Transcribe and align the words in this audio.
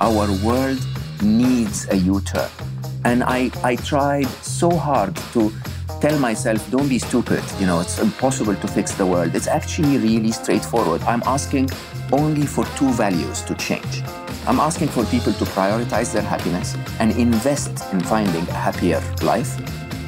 Our 0.00 0.30
world 0.44 0.78
needs 1.22 1.88
a 1.90 1.96
U 1.96 2.20
turn. 2.20 2.48
And 3.04 3.24
I, 3.24 3.50
I 3.64 3.76
tried 3.76 4.28
so 4.42 4.70
hard 4.70 5.16
to 5.32 5.52
tell 6.00 6.18
myself, 6.18 6.70
don't 6.70 6.88
be 6.88 6.98
stupid. 6.98 7.42
You 7.58 7.66
know, 7.66 7.80
it's 7.80 7.98
impossible 7.98 8.54
to 8.54 8.68
fix 8.68 8.92
the 8.94 9.06
world. 9.06 9.34
It's 9.34 9.48
actually 9.48 9.98
really 9.98 10.30
straightforward. 10.30 11.02
I'm 11.02 11.22
asking 11.26 11.70
only 12.12 12.46
for 12.46 12.64
two 12.76 12.90
values 12.92 13.42
to 13.42 13.54
change. 13.56 14.02
I'm 14.46 14.60
asking 14.60 14.88
for 14.88 15.04
people 15.06 15.32
to 15.32 15.44
prioritize 15.44 16.12
their 16.12 16.22
happiness 16.22 16.76
and 17.00 17.10
invest 17.12 17.92
in 17.92 18.00
finding 18.00 18.48
a 18.48 18.52
happier 18.52 19.02
life. 19.22 19.58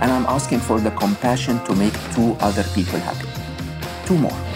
And 0.00 0.10
I'm 0.10 0.24
asking 0.26 0.60
for 0.60 0.80
the 0.80 0.92
compassion 0.92 1.62
to 1.64 1.74
make 1.74 1.92
two 2.14 2.36
other 2.40 2.64
people 2.74 2.98
happy. 3.00 3.28
Two 4.06 4.16
more. 4.16 4.49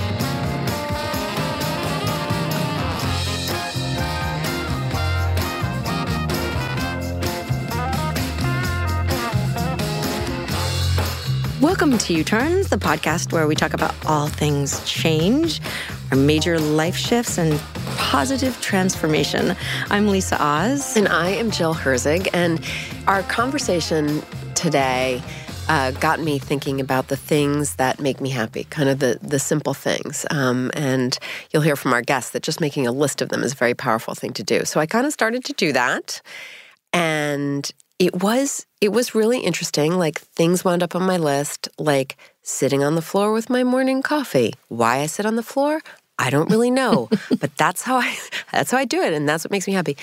Welcome 11.84 11.98
to 11.98 12.14
U 12.14 12.24
Turns, 12.24 12.70
the 12.70 12.78
podcast 12.78 13.30
where 13.30 13.46
we 13.46 13.54
talk 13.54 13.74
about 13.74 13.94
all 14.06 14.28
things 14.28 14.82
change, 14.88 15.60
our 16.10 16.16
major 16.16 16.58
life 16.58 16.96
shifts, 16.96 17.36
and 17.36 17.60
positive 17.98 18.58
transformation. 18.62 19.54
I'm 19.90 20.08
Lisa 20.08 20.42
Oz. 20.42 20.96
And 20.96 21.06
I 21.06 21.28
am 21.28 21.50
Jill 21.50 21.74
Herzig. 21.74 22.30
And 22.32 22.64
our 23.06 23.22
conversation 23.24 24.22
today 24.54 25.22
uh, 25.68 25.90
got 25.90 26.20
me 26.20 26.38
thinking 26.38 26.80
about 26.80 27.08
the 27.08 27.18
things 27.18 27.76
that 27.76 28.00
make 28.00 28.18
me 28.18 28.30
happy, 28.30 28.64
kind 28.64 28.88
of 28.88 29.00
the, 29.00 29.18
the 29.20 29.38
simple 29.38 29.74
things. 29.74 30.24
Um, 30.30 30.70
and 30.72 31.18
you'll 31.52 31.60
hear 31.60 31.76
from 31.76 31.92
our 31.92 32.00
guests 32.00 32.30
that 32.30 32.42
just 32.42 32.62
making 32.62 32.86
a 32.86 32.92
list 32.92 33.20
of 33.20 33.28
them 33.28 33.42
is 33.42 33.52
a 33.52 33.56
very 33.56 33.74
powerful 33.74 34.14
thing 34.14 34.32
to 34.32 34.42
do. 34.42 34.64
So 34.64 34.80
I 34.80 34.86
kind 34.86 35.06
of 35.06 35.12
started 35.12 35.44
to 35.44 35.52
do 35.52 35.74
that. 35.74 36.22
And 36.94 37.70
it 37.98 38.22
was 38.22 38.66
it 38.80 38.92
was 38.92 39.14
really 39.14 39.40
interesting 39.40 39.96
like 39.96 40.18
things 40.18 40.64
wound 40.64 40.82
up 40.82 40.94
on 40.94 41.02
my 41.02 41.16
list 41.16 41.68
like 41.78 42.16
sitting 42.42 42.82
on 42.82 42.94
the 42.94 43.02
floor 43.02 43.32
with 43.32 43.48
my 43.48 43.64
morning 43.64 44.02
coffee. 44.02 44.52
Why 44.68 44.98
i 44.98 45.06
sit 45.06 45.26
on 45.26 45.36
the 45.36 45.42
floor? 45.42 45.80
I 46.18 46.30
don't 46.30 46.50
really 46.50 46.70
know 46.70 47.08
but 47.40 47.56
that's 47.56 47.82
how 47.82 47.96
i 47.96 48.16
that's 48.52 48.70
how 48.70 48.78
i 48.78 48.84
do 48.84 49.00
it 49.00 49.12
and 49.12 49.28
that's 49.28 49.44
what 49.44 49.50
makes 49.52 49.66
me 49.66 49.72
happy. 49.72 49.96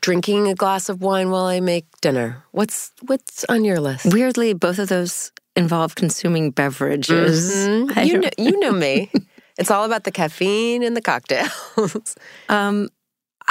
Drinking 0.00 0.48
a 0.48 0.54
glass 0.54 0.88
of 0.88 1.00
wine 1.00 1.30
while 1.30 1.44
i 1.44 1.60
make 1.60 1.86
dinner. 2.00 2.44
What's 2.52 2.92
what's 3.02 3.44
on 3.44 3.64
your 3.64 3.80
list? 3.80 4.12
Weirdly 4.12 4.52
both 4.52 4.78
of 4.78 4.88
those 4.88 5.32
involve 5.56 5.94
consuming 5.94 6.50
beverages. 6.50 7.50
Mm-hmm. 7.50 7.98
you 8.06 8.18
know 8.18 8.30
you 8.36 8.58
know 8.60 8.72
me. 8.72 9.10
It's 9.58 9.70
all 9.70 9.84
about 9.84 10.04
the 10.04 10.12
caffeine 10.12 10.82
and 10.82 10.96
the 10.96 11.02
cocktails. 11.02 12.16
Um 12.48 12.90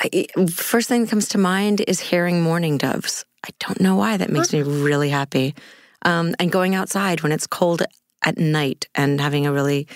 I, 0.02 0.28
first 0.48 0.88
thing 0.88 1.02
that 1.02 1.10
comes 1.10 1.28
to 1.30 1.38
mind 1.38 1.82
is 1.86 2.00
hearing 2.00 2.42
mourning 2.42 2.78
doves 2.78 3.26
I 3.46 3.50
don't 3.60 3.80
know 3.82 3.96
why. 3.96 4.18
That 4.18 4.30
makes 4.30 4.52
me 4.54 4.62
really 4.62 5.10
happy. 5.10 5.56
Um, 6.04 6.36
and 6.40 6.52
going 6.52 6.76
outside 6.76 7.22
when 7.22 7.32
it's 7.32 7.48
cold 7.48 7.84
at 8.24 8.38
night 8.38 8.88
and 8.96 9.20
having 9.20 9.46
a 9.46 9.52
really 9.52 9.88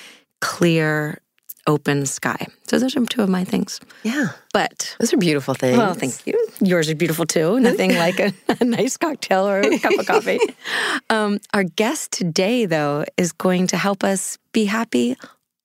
clear, 0.41 1.19
open 1.67 2.05
sky. 2.05 2.47
So 2.67 2.79
those 2.79 2.95
are 2.95 3.05
two 3.05 3.21
of 3.21 3.29
my 3.29 3.43
things. 3.43 3.79
Yeah. 4.03 4.29
But 4.53 4.95
those 4.99 5.13
are 5.13 5.17
beautiful 5.17 5.53
things. 5.53 5.77
Well, 5.77 5.93
thank 5.93 6.25
you. 6.27 6.47
Yours 6.61 6.89
are 6.89 6.95
beautiful 6.95 7.25
too. 7.25 7.59
Nothing 7.59 7.95
like 7.95 8.19
a, 8.19 8.33
a, 8.59 8.65
nice 8.65 8.97
cocktail 8.97 9.47
or 9.47 9.59
a 9.59 9.79
cup 9.79 9.97
of 9.97 10.05
coffee. 10.05 10.39
Um, 11.09 11.39
our 11.53 11.63
guest 11.63 12.11
today, 12.11 12.65
though, 12.65 13.05
is 13.17 13.31
going 13.31 13.67
to 13.67 13.77
help 13.77 14.03
us 14.03 14.37
be 14.51 14.65
happy 14.65 15.15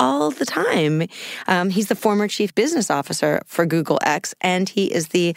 all 0.01 0.31
the 0.31 0.47
time. 0.47 1.03
Um, 1.49 1.71
he's 1.71 1.89
the 1.89 1.97
former 1.97 2.29
chief 2.29 2.55
business 2.55 2.91
officer 2.91 3.43
for 3.47 3.67
Google 3.67 3.99
X, 4.05 4.35
and 4.41 4.69
he 4.69 4.93
is 4.93 5.09
the 5.09 5.35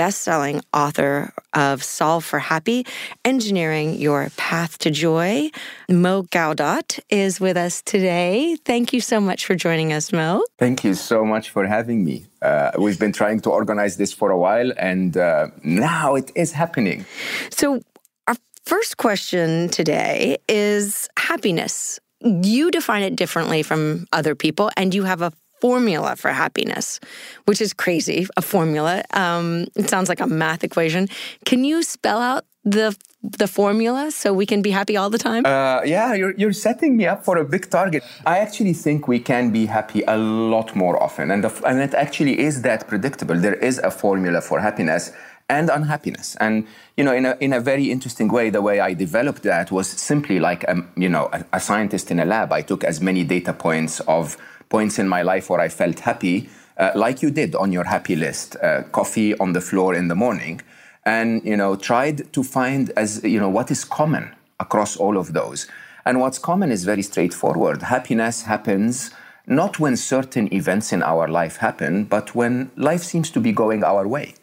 best-selling 0.00 0.62
author 0.72 1.30
of 1.52 1.82
Solve 1.82 2.24
for 2.24 2.38
Happy, 2.38 2.86
Engineering 3.22 3.96
Your 3.96 4.30
Path 4.38 4.78
to 4.78 4.90
Joy. 4.90 5.50
Mo 5.90 6.22
Gawdat 6.22 7.00
is 7.10 7.38
with 7.38 7.58
us 7.58 7.82
today. 7.82 8.56
Thank 8.64 8.94
you 8.94 9.02
so 9.02 9.20
much 9.20 9.44
for 9.44 9.54
joining 9.54 9.92
us, 9.92 10.10
Mo. 10.10 10.42
Thank 10.58 10.84
you 10.84 10.94
so 10.94 11.22
much 11.22 11.50
for 11.50 11.66
having 11.66 12.02
me. 12.02 12.24
Uh, 12.40 12.70
we've 12.78 12.98
been 12.98 13.12
trying 13.12 13.40
to 13.40 13.50
organize 13.50 13.98
this 13.98 14.10
for 14.10 14.30
a 14.30 14.38
while, 14.38 14.72
and 14.78 15.18
uh, 15.18 15.48
now 15.62 16.14
it 16.14 16.32
is 16.34 16.52
happening. 16.52 17.04
So, 17.50 17.82
our 18.26 18.36
first 18.64 18.96
question 18.96 19.68
today 19.68 20.38
is 20.48 21.10
happiness. 21.18 22.00
You 22.22 22.70
define 22.70 23.02
it 23.02 23.16
differently 23.16 23.62
from 23.62 24.06
other 24.14 24.34
people, 24.34 24.70
and 24.78 24.94
you 24.94 25.04
have 25.04 25.20
a 25.20 25.30
formula 25.60 26.16
for 26.16 26.30
happiness, 26.30 27.00
which 27.44 27.60
is 27.60 27.72
crazy. 27.72 28.26
A 28.36 28.42
formula. 28.42 29.02
Um, 29.12 29.66
it 29.76 29.88
sounds 29.88 30.08
like 30.08 30.20
a 30.20 30.26
math 30.26 30.64
equation. 30.64 31.08
Can 31.44 31.64
you 31.64 31.82
spell 31.82 32.20
out 32.20 32.44
the 32.64 32.96
the 33.22 33.46
formula 33.46 34.10
so 34.10 34.32
we 34.32 34.46
can 34.46 34.62
be 34.62 34.70
happy 34.70 34.96
all 34.96 35.10
the 35.10 35.18
time? 35.18 35.44
Uh, 35.44 35.82
yeah, 35.84 36.14
you're, 36.14 36.34
you're 36.36 36.54
setting 36.54 36.96
me 36.96 37.06
up 37.06 37.22
for 37.22 37.36
a 37.36 37.44
big 37.44 37.68
target. 37.68 38.02
I 38.24 38.38
actually 38.38 38.72
think 38.72 39.08
we 39.08 39.18
can 39.18 39.50
be 39.50 39.66
happy 39.66 40.02
a 40.06 40.16
lot 40.16 40.74
more 40.74 41.02
often. 41.02 41.30
And, 41.30 41.44
the, 41.44 41.50
and 41.66 41.80
it 41.80 41.92
actually 41.92 42.38
is 42.38 42.62
that 42.62 42.88
predictable. 42.88 43.36
There 43.36 43.54
is 43.54 43.78
a 43.78 43.90
formula 43.90 44.40
for 44.40 44.58
happiness 44.60 45.12
and 45.50 45.68
unhappiness. 45.68 46.36
And, 46.36 46.66
you 46.96 47.04
know, 47.04 47.12
in 47.12 47.26
a, 47.26 47.36
in 47.40 47.52
a 47.52 47.60
very 47.60 47.90
interesting 47.90 48.28
way, 48.28 48.48
the 48.48 48.62
way 48.62 48.80
I 48.80 48.94
developed 48.94 49.42
that 49.42 49.70
was 49.70 49.88
simply 49.88 50.40
like, 50.40 50.64
a, 50.64 50.82
you 50.96 51.10
know, 51.10 51.28
a, 51.32 51.44
a 51.52 51.60
scientist 51.60 52.10
in 52.10 52.20
a 52.20 52.24
lab. 52.24 52.52
I 52.52 52.62
took 52.62 52.84
as 52.84 53.02
many 53.02 53.22
data 53.24 53.52
points 53.52 54.00
of 54.00 54.38
points 54.70 54.98
in 54.98 55.06
my 55.06 55.22
life 55.22 55.50
where 55.50 55.60
I 55.60 55.68
felt 55.68 56.00
happy, 56.00 56.48
uh, 56.78 56.92
like 56.94 57.20
you 57.20 57.30
did 57.30 57.54
on 57.54 57.72
your 57.72 57.84
happy 57.84 58.16
list, 58.16 58.56
uh, 58.62 58.84
coffee 58.92 59.36
on 59.38 59.52
the 59.52 59.60
floor 59.60 59.94
in 59.94 60.08
the 60.08 60.14
morning, 60.14 60.62
and 61.04 61.44
you 61.44 61.56
know 61.56 61.76
tried 61.76 62.32
to 62.32 62.42
find 62.42 62.90
as 62.96 63.22
you 63.22 63.38
know 63.38 63.50
what 63.50 63.70
is 63.70 63.84
common 63.84 64.34
across 64.58 64.96
all 64.96 65.18
of 65.18 65.34
those. 65.34 65.66
And 66.06 66.18
what's 66.18 66.38
common 66.38 66.72
is 66.72 66.84
very 66.84 67.02
straightforward. 67.02 67.82
Happiness 67.82 68.42
happens 68.42 69.10
not 69.46 69.78
when 69.78 69.96
certain 69.96 70.52
events 70.54 70.92
in 70.92 71.02
our 71.02 71.28
life 71.28 71.56
happen, 71.56 72.04
but 72.04 72.34
when 72.34 72.70
life 72.76 73.02
seems 73.02 73.30
to 73.30 73.40
be 73.40 73.52
going 73.52 73.84
our 73.84 74.06
way. 74.06 74.34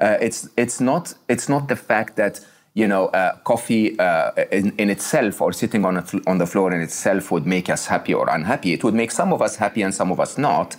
Uh, 0.00 0.16
it's 0.20 0.48
it's 0.56 0.80
not 0.80 1.14
it's 1.28 1.48
not 1.48 1.68
the 1.68 1.76
fact 1.76 2.16
that 2.16 2.40
you 2.74 2.88
know, 2.88 3.06
uh, 3.06 3.36
coffee 3.44 3.96
uh, 3.98 4.32
in, 4.50 4.74
in, 4.78 4.90
itself 4.90 5.40
or 5.40 5.52
sitting 5.52 5.84
on, 5.84 6.04
on 6.26 6.38
the 6.38 6.46
floor 6.46 6.72
in 6.72 6.80
itself 6.80 7.30
would 7.30 7.46
make 7.46 7.70
us 7.70 7.86
happy 7.86 8.12
or 8.12 8.28
unhappy. 8.28 8.72
It 8.72 8.82
would 8.82 8.94
make 8.94 9.12
some 9.12 9.32
of 9.32 9.40
us 9.40 9.56
happy 9.56 9.82
and 9.82 9.94
some 9.94 10.10
of 10.10 10.18
us 10.18 10.36
not. 10.36 10.76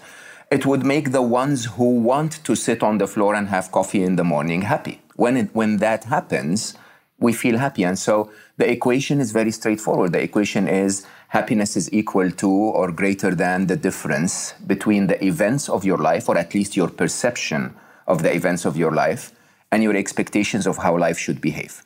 it 0.51 0.65
would 0.65 0.85
make 0.85 1.11
the 1.11 1.21
ones 1.21 1.65
who 1.65 1.99
want 1.99 2.43
to 2.43 2.55
sit 2.55 2.83
on 2.83 2.97
the 2.97 3.07
floor 3.07 3.35
and 3.35 3.47
have 3.47 3.71
coffee 3.71 4.03
in 4.03 4.15
the 4.15 4.23
morning 4.23 4.61
happy. 4.61 5.01
When, 5.15 5.37
it, 5.37 5.49
when 5.53 5.77
that 5.77 6.03
happens, 6.05 6.75
we 7.17 7.33
feel 7.33 7.57
happy. 7.57 7.83
And 7.83 7.97
so 7.97 8.31
the 8.57 8.69
equation 8.69 9.19
is 9.19 9.31
very 9.31 9.51
straightforward. 9.51 10.11
The 10.11 10.21
equation 10.21 10.67
is 10.67 11.05
happiness 11.29 11.75
is 11.75 11.91
equal 11.91 12.29
to 12.31 12.49
or 12.49 12.91
greater 12.91 13.33
than 13.33 13.67
the 13.67 13.75
difference 13.75 14.53
between 14.67 15.07
the 15.07 15.23
events 15.25 15.67
of 15.69 15.83
your 15.83 15.97
life, 15.97 16.29
or 16.29 16.37
at 16.37 16.53
least 16.53 16.77
your 16.77 16.89
perception 16.89 17.75
of 18.07 18.21
the 18.21 18.33
events 18.33 18.65
of 18.65 18.77
your 18.77 18.91
life, 18.91 19.31
and 19.71 19.83
your 19.83 19.95
expectations 19.95 20.67
of 20.67 20.77
how 20.77 20.97
life 20.97 21.17
should 21.17 21.41
behave. 21.41 21.83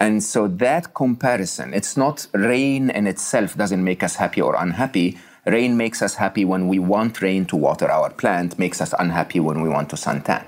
And 0.00 0.22
so 0.22 0.48
that 0.48 0.94
comparison, 0.94 1.72
it's 1.72 1.96
not 1.96 2.26
rain 2.32 2.90
in 2.90 3.06
itself 3.06 3.56
doesn't 3.56 3.82
make 3.82 4.02
us 4.02 4.16
happy 4.16 4.40
or 4.40 4.54
unhappy. 4.56 5.18
Rain 5.46 5.76
makes 5.76 6.02
us 6.02 6.16
happy 6.16 6.44
when 6.44 6.68
we 6.68 6.78
want 6.78 7.22
rain 7.22 7.46
to 7.46 7.56
water 7.56 7.90
our 7.90 8.10
plant, 8.10 8.58
makes 8.58 8.80
us 8.80 8.92
unhappy 8.98 9.40
when 9.40 9.62
we 9.62 9.68
want 9.68 9.90
to 9.90 9.96
suntan. 9.96 10.44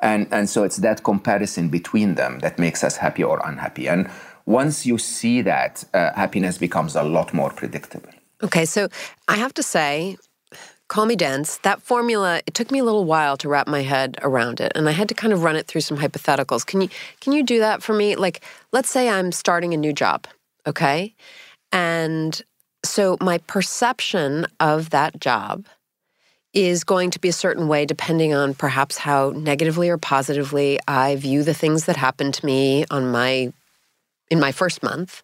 And, 0.00 0.28
and 0.30 0.48
so 0.48 0.62
it's 0.62 0.76
that 0.78 1.02
comparison 1.02 1.68
between 1.68 2.14
them 2.14 2.38
that 2.38 2.58
makes 2.58 2.84
us 2.84 2.96
happy 2.96 3.24
or 3.24 3.40
unhappy. 3.44 3.88
And 3.88 4.08
once 4.46 4.86
you 4.86 4.96
see 4.96 5.42
that, 5.42 5.84
uh, 5.92 6.12
happiness 6.14 6.56
becomes 6.56 6.96
a 6.96 7.02
lot 7.02 7.34
more 7.34 7.50
predictable. 7.50 8.10
Okay, 8.42 8.64
so 8.64 8.88
I 9.26 9.36
have 9.36 9.52
to 9.54 9.62
say, 9.62 10.16
call 10.88 11.06
me 11.06 11.16
dense. 11.16 11.58
That 11.58 11.82
formula, 11.82 12.40
it 12.46 12.54
took 12.54 12.70
me 12.70 12.78
a 12.78 12.84
little 12.84 13.04
while 13.04 13.36
to 13.38 13.48
wrap 13.48 13.68
my 13.68 13.82
head 13.82 14.18
around 14.22 14.60
it, 14.60 14.72
and 14.74 14.88
I 14.88 14.92
had 14.92 15.08
to 15.08 15.14
kind 15.14 15.32
of 15.32 15.42
run 15.42 15.56
it 15.56 15.66
through 15.66 15.82
some 15.82 15.98
hypotheticals. 15.98 16.66
Can 16.66 16.80
you 16.80 16.88
can 17.20 17.32
you 17.32 17.42
do 17.42 17.58
that 17.60 17.82
for 17.82 17.94
me? 17.94 18.16
Like, 18.16 18.44
let's 18.72 18.90
say 18.90 19.08
I'm 19.08 19.32
starting 19.32 19.74
a 19.74 19.76
new 19.76 19.92
job, 19.92 20.26
okay, 20.66 21.14
and 21.72 22.40
so 22.84 23.16
my 23.20 23.38
perception 23.38 24.46
of 24.60 24.90
that 24.90 25.20
job 25.20 25.66
is 26.54 26.82
going 26.84 27.10
to 27.10 27.18
be 27.18 27.28
a 27.28 27.32
certain 27.32 27.68
way 27.68 27.84
depending 27.84 28.32
on 28.32 28.54
perhaps 28.54 28.96
how 28.96 29.32
negatively 29.36 29.90
or 29.90 29.98
positively 29.98 30.78
I 30.88 31.16
view 31.16 31.42
the 31.42 31.54
things 31.54 31.84
that 31.84 31.96
happened 31.96 32.34
to 32.34 32.46
me 32.46 32.84
on 32.90 33.10
my 33.10 33.52
in 34.30 34.40
my 34.40 34.52
first 34.52 34.82
month. 34.82 35.22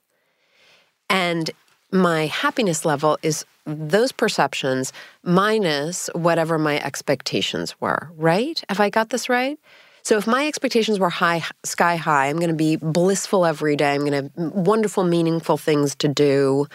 And 1.09 1.51
my 1.91 2.27
happiness 2.27 2.85
level 2.85 3.19
is 3.23 3.45
those 3.67 4.13
perceptions 4.13 4.93
minus 5.23 6.11
whatever 6.15 6.59
my 6.59 6.81
expectations 6.81 7.75
were, 7.81 8.11
right? 8.17 8.63
Have 8.69 8.81
I 8.81 8.91
got 8.91 9.11
this 9.11 9.29
right? 9.29 9.59
So 10.03 10.19
if 10.19 10.27
my 10.27 10.47
expectations 10.47 10.99
were 10.99 11.09
high, 11.09 11.43
sky 11.65 11.97
high, 11.97 12.29
I'm 12.29 12.37
going 12.37 12.49
to 12.49 12.55
be 12.55 12.77
blissful 12.77 13.47
every 13.47 13.75
day. 13.75 13.95
I'm 13.95 14.05
going 14.05 14.13
to 14.13 14.43
have 14.43 14.53
wonderful, 14.53 15.03
meaningful 15.03 15.57
things 15.57 15.95
to 15.97 16.09
do 16.09 16.67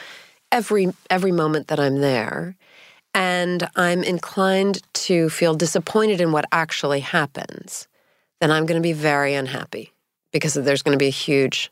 every 0.51 0.91
every 1.12 1.31
moment 1.31 1.68
that 1.68 1.80
I'm 1.80 2.00
there 2.00 2.56
and 3.13 3.68
I'm 3.75 4.03
inclined 4.03 4.81
to 4.94 5.30
feel 5.30 5.53
disappointed 5.53 6.21
in 6.21 6.31
what 6.31 6.45
actually 6.51 7.00
happens, 7.00 7.88
then 8.39 8.51
I'm 8.51 8.65
going 8.65 8.81
to 8.81 8.86
be 8.86 8.94
very 8.94 9.33
unhappy 9.33 9.94
because 10.31 10.53
there's 10.53 10.81
going 10.81 10.97
to 10.97 11.00
be 11.00 11.07
a 11.07 11.12
huge 11.12 11.71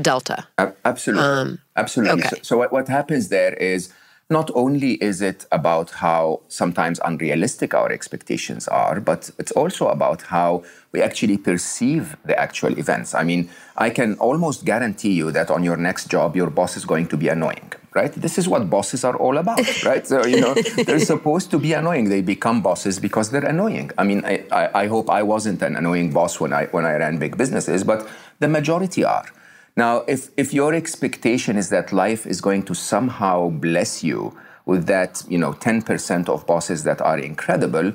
delta. 0.00 0.46
absolutely. 0.84 1.24
Um, 1.24 1.58
absolutely. 1.76 2.22
Okay. 2.24 2.28
So, 2.28 2.36
so 2.42 2.58
what, 2.58 2.72
what 2.72 2.88
happens 2.88 3.28
there 3.28 3.54
is 3.54 3.92
not 4.30 4.50
only 4.54 4.92
is 4.94 5.20
it 5.20 5.46
about 5.52 5.90
how 5.90 6.40
sometimes 6.48 6.98
unrealistic 7.04 7.74
our 7.74 7.92
expectations 7.92 8.66
are, 8.68 8.98
but 9.00 9.30
it's 9.38 9.52
also 9.52 9.88
about 9.88 10.22
how 10.22 10.62
we 10.92 11.02
actually 11.02 11.36
perceive 11.36 12.16
the 12.24 12.38
actual 12.38 12.78
events. 12.78 13.14
I 13.14 13.22
mean, 13.22 13.50
I 13.76 13.90
can 13.90 14.14
almost 14.14 14.64
guarantee 14.64 15.12
you 15.12 15.30
that 15.32 15.50
on 15.50 15.62
your 15.62 15.76
next 15.76 16.10
job, 16.10 16.36
your 16.36 16.48
boss 16.48 16.76
is 16.76 16.86
going 16.86 17.08
to 17.08 17.16
be 17.18 17.28
annoying, 17.28 17.72
right? 17.92 18.12
This 18.12 18.38
is 18.38 18.48
what 18.48 18.70
bosses 18.70 19.04
are 19.04 19.16
all 19.16 19.36
about, 19.36 19.84
right? 19.84 20.06
So, 20.06 20.24
you 20.24 20.40
know, 20.40 20.54
they're 20.86 21.00
supposed 21.00 21.50
to 21.50 21.58
be 21.58 21.74
annoying. 21.74 22.08
They 22.08 22.22
become 22.22 22.62
bosses 22.62 22.98
because 22.98 23.30
they're 23.30 23.44
annoying. 23.44 23.90
I 23.98 24.04
mean, 24.04 24.24
I, 24.24 24.44
I, 24.50 24.82
I 24.82 24.86
hope 24.86 25.10
I 25.10 25.22
wasn't 25.22 25.60
an 25.60 25.76
annoying 25.76 26.12
boss 26.12 26.40
when 26.40 26.52
I, 26.52 26.66
when 26.66 26.86
I 26.86 26.94
ran 26.94 27.18
big 27.18 27.36
businesses, 27.36 27.84
but 27.84 28.08
the 28.38 28.48
majority 28.48 29.04
are. 29.04 29.26
Now, 29.76 30.04
if, 30.06 30.30
if 30.36 30.54
your 30.54 30.72
expectation 30.72 31.56
is 31.56 31.68
that 31.70 31.92
life 31.92 32.26
is 32.26 32.40
going 32.40 32.62
to 32.64 32.74
somehow 32.74 33.50
bless 33.50 34.04
you 34.04 34.36
with 34.66 34.86
that, 34.86 35.24
you 35.28 35.36
know, 35.36 35.52
10% 35.52 36.28
of 36.28 36.46
bosses 36.46 36.84
that 36.84 37.00
are 37.00 37.18
incredible, 37.18 37.92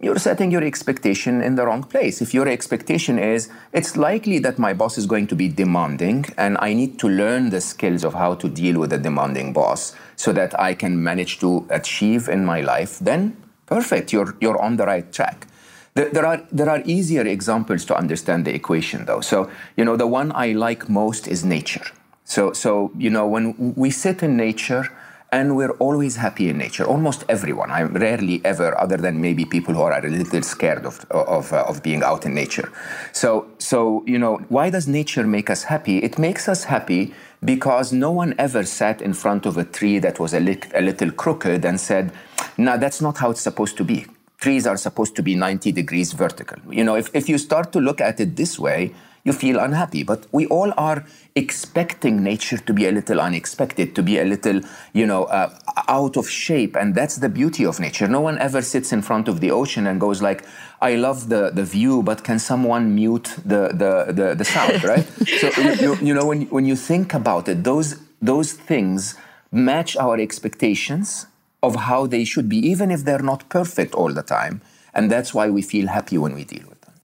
you're 0.00 0.18
setting 0.18 0.50
your 0.50 0.64
expectation 0.64 1.40
in 1.40 1.54
the 1.54 1.66
wrong 1.66 1.84
place. 1.84 2.20
If 2.20 2.34
your 2.34 2.48
expectation 2.48 3.18
is, 3.18 3.48
it's 3.72 3.96
likely 3.96 4.38
that 4.40 4.58
my 4.58 4.72
boss 4.72 4.98
is 4.98 5.06
going 5.06 5.26
to 5.28 5.36
be 5.36 5.46
demanding 5.46 6.24
and 6.36 6.56
I 6.58 6.72
need 6.72 6.98
to 7.00 7.08
learn 7.08 7.50
the 7.50 7.60
skills 7.60 8.02
of 8.02 8.14
how 8.14 8.34
to 8.34 8.48
deal 8.48 8.80
with 8.80 8.92
a 8.92 8.98
demanding 8.98 9.52
boss 9.52 9.94
so 10.16 10.32
that 10.32 10.58
I 10.58 10.74
can 10.74 11.02
manage 11.02 11.38
to 11.40 11.66
achieve 11.70 12.28
in 12.28 12.44
my 12.44 12.60
life, 12.62 12.98
then 12.98 13.36
perfect, 13.66 14.12
you're, 14.12 14.36
you're 14.40 14.60
on 14.60 14.78
the 14.78 14.86
right 14.86 15.10
track. 15.12 15.46
There, 15.94 16.24
are 16.24 16.42
there 16.52 16.70
are 16.70 16.82
easier 16.84 17.22
examples 17.22 17.84
to 17.86 17.96
understand 17.96 18.44
the 18.44 18.54
equation 18.54 19.06
though. 19.06 19.20
So 19.20 19.50
you 19.76 19.84
know 19.84 19.96
the 19.96 20.06
one 20.06 20.32
I 20.34 20.52
like 20.52 20.88
most 20.88 21.26
is 21.26 21.44
nature. 21.44 21.86
So 22.24 22.52
so 22.52 22.92
you 22.96 23.10
know 23.10 23.26
when 23.26 23.74
we 23.74 23.90
sit 23.90 24.22
in 24.22 24.36
nature 24.36 24.88
and 25.32 25.56
we're 25.56 25.72
always 25.72 26.16
happy 26.16 26.48
in 26.48 26.58
nature. 26.58 26.84
Almost 26.84 27.24
everyone. 27.28 27.70
I'm 27.70 27.94
rarely 27.94 28.40
ever, 28.44 28.78
other 28.80 28.96
than 28.96 29.20
maybe 29.20 29.44
people 29.44 29.74
who 29.74 29.82
are 29.82 30.04
a 30.04 30.08
little 30.08 30.42
scared 30.42 30.86
of 30.86 31.04
of, 31.10 31.52
of 31.52 31.82
being 31.82 32.02
out 32.02 32.24
in 32.24 32.34
nature. 32.34 32.70
So 33.12 33.46
so 33.58 34.04
you 34.06 34.18
know 34.18 34.38
why 34.48 34.70
does 34.70 34.86
nature 34.86 35.26
make 35.26 35.50
us 35.50 35.64
happy? 35.64 35.98
It 35.98 36.18
makes 36.18 36.48
us 36.48 36.64
happy 36.64 37.14
because 37.44 37.92
no 37.92 38.10
one 38.12 38.34
ever 38.38 38.64
sat 38.64 39.02
in 39.02 39.14
front 39.14 39.46
of 39.46 39.56
a 39.56 39.64
tree 39.64 39.98
that 39.98 40.20
was 40.20 40.34
a, 40.34 40.40
li- 40.40 40.70
a 40.74 40.82
little 40.82 41.10
crooked 41.10 41.64
and 41.64 41.80
said, 41.80 42.12
"No, 42.56 42.76
that's 42.78 43.00
not 43.00 43.18
how 43.18 43.30
it's 43.30 43.40
supposed 43.40 43.76
to 43.78 43.84
be." 43.84 44.06
Trees 44.40 44.66
are 44.66 44.76
supposed 44.76 45.14
to 45.16 45.22
be 45.22 45.34
90 45.34 45.72
degrees 45.72 46.12
vertical. 46.12 46.58
You 46.70 46.84
know, 46.84 46.96
if, 46.96 47.14
if 47.14 47.28
you 47.28 47.38
start 47.38 47.72
to 47.72 47.80
look 47.80 48.00
at 48.00 48.20
it 48.20 48.36
this 48.36 48.58
way, 48.58 48.94
you 49.24 49.32
feel 49.32 49.58
unhappy. 49.58 50.02
But 50.02 50.26
we 50.32 50.46
all 50.46 50.72
are 50.76 51.04
expecting 51.36 52.22
nature 52.22 52.56
to 52.56 52.72
be 52.72 52.86
a 52.86 52.92
little 52.92 53.20
unexpected, 53.20 53.94
to 53.94 54.02
be 54.02 54.18
a 54.18 54.24
little, 54.24 54.62
you 54.94 55.06
know, 55.06 55.24
uh, 55.24 55.54
out 55.88 56.16
of 56.16 56.28
shape. 56.28 56.74
And 56.74 56.94
that's 56.94 57.16
the 57.16 57.28
beauty 57.28 57.66
of 57.66 57.78
nature. 57.80 58.08
No 58.08 58.20
one 58.20 58.38
ever 58.38 58.62
sits 58.62 58.92
in 58.92 59.02
front 59.02 59.28
of 59.28 59.40
the 59.40 59.50
ocean 59.50 59.86
and 59.86 60.00
goes 60.00 60.22
like, 60.22 60.44
I 60.80 60.94
love 60.94 61.28
the, 61.28 61.50
the 61.50 61.64
view, 61.64 62.02
but 62.02 62.24
can 62.24 62.38
someone 62.38 62.94
mute 62.94 63.34
the, 63.44 63.68
the, 63.68 64.12
the, 64.12 64.34
the 64.34 64.44
sound, 64.44 64.82
right? 64.92 65.06
so, 65.26 65.50
you, 65.84 65.96
you 65.96 66.14
know, 66.14 66.24
when, 66.24 66.42
when 66.46 66.64
you 66.64 66.76
think 66.76 67.12
about 67.12 67.48
it, 67.48 67.62
those, 67.62 68.00
those 68.22 68.54
things 68.54 69.16
match 69.52 69.96
our 69.96 70.18
expectations 70.18 71.26
of 71.62 71.76
how 71.76 72.06
they 72.06 72.24
should 72.24 72.48
be, 72.48 72.56
even 72.56 72.90
if 72.90 73.04
they're 73.04 73.22
not 73.32 73.48
perfect 73.48 73.94
all 73.94 74.12
the 74.12 74.22
time. 74.22 74.60
And 74.94 75.10
that's 75.10 75.32
why 75.34 75.50
we 75.50 75.62
feel 75.62 75.88
happy 75.88 76.18
when 76.18 76.34
we 76.34 76.44
deal 76.44 76.66
with 76.68 76.80
them. 76.80 76.94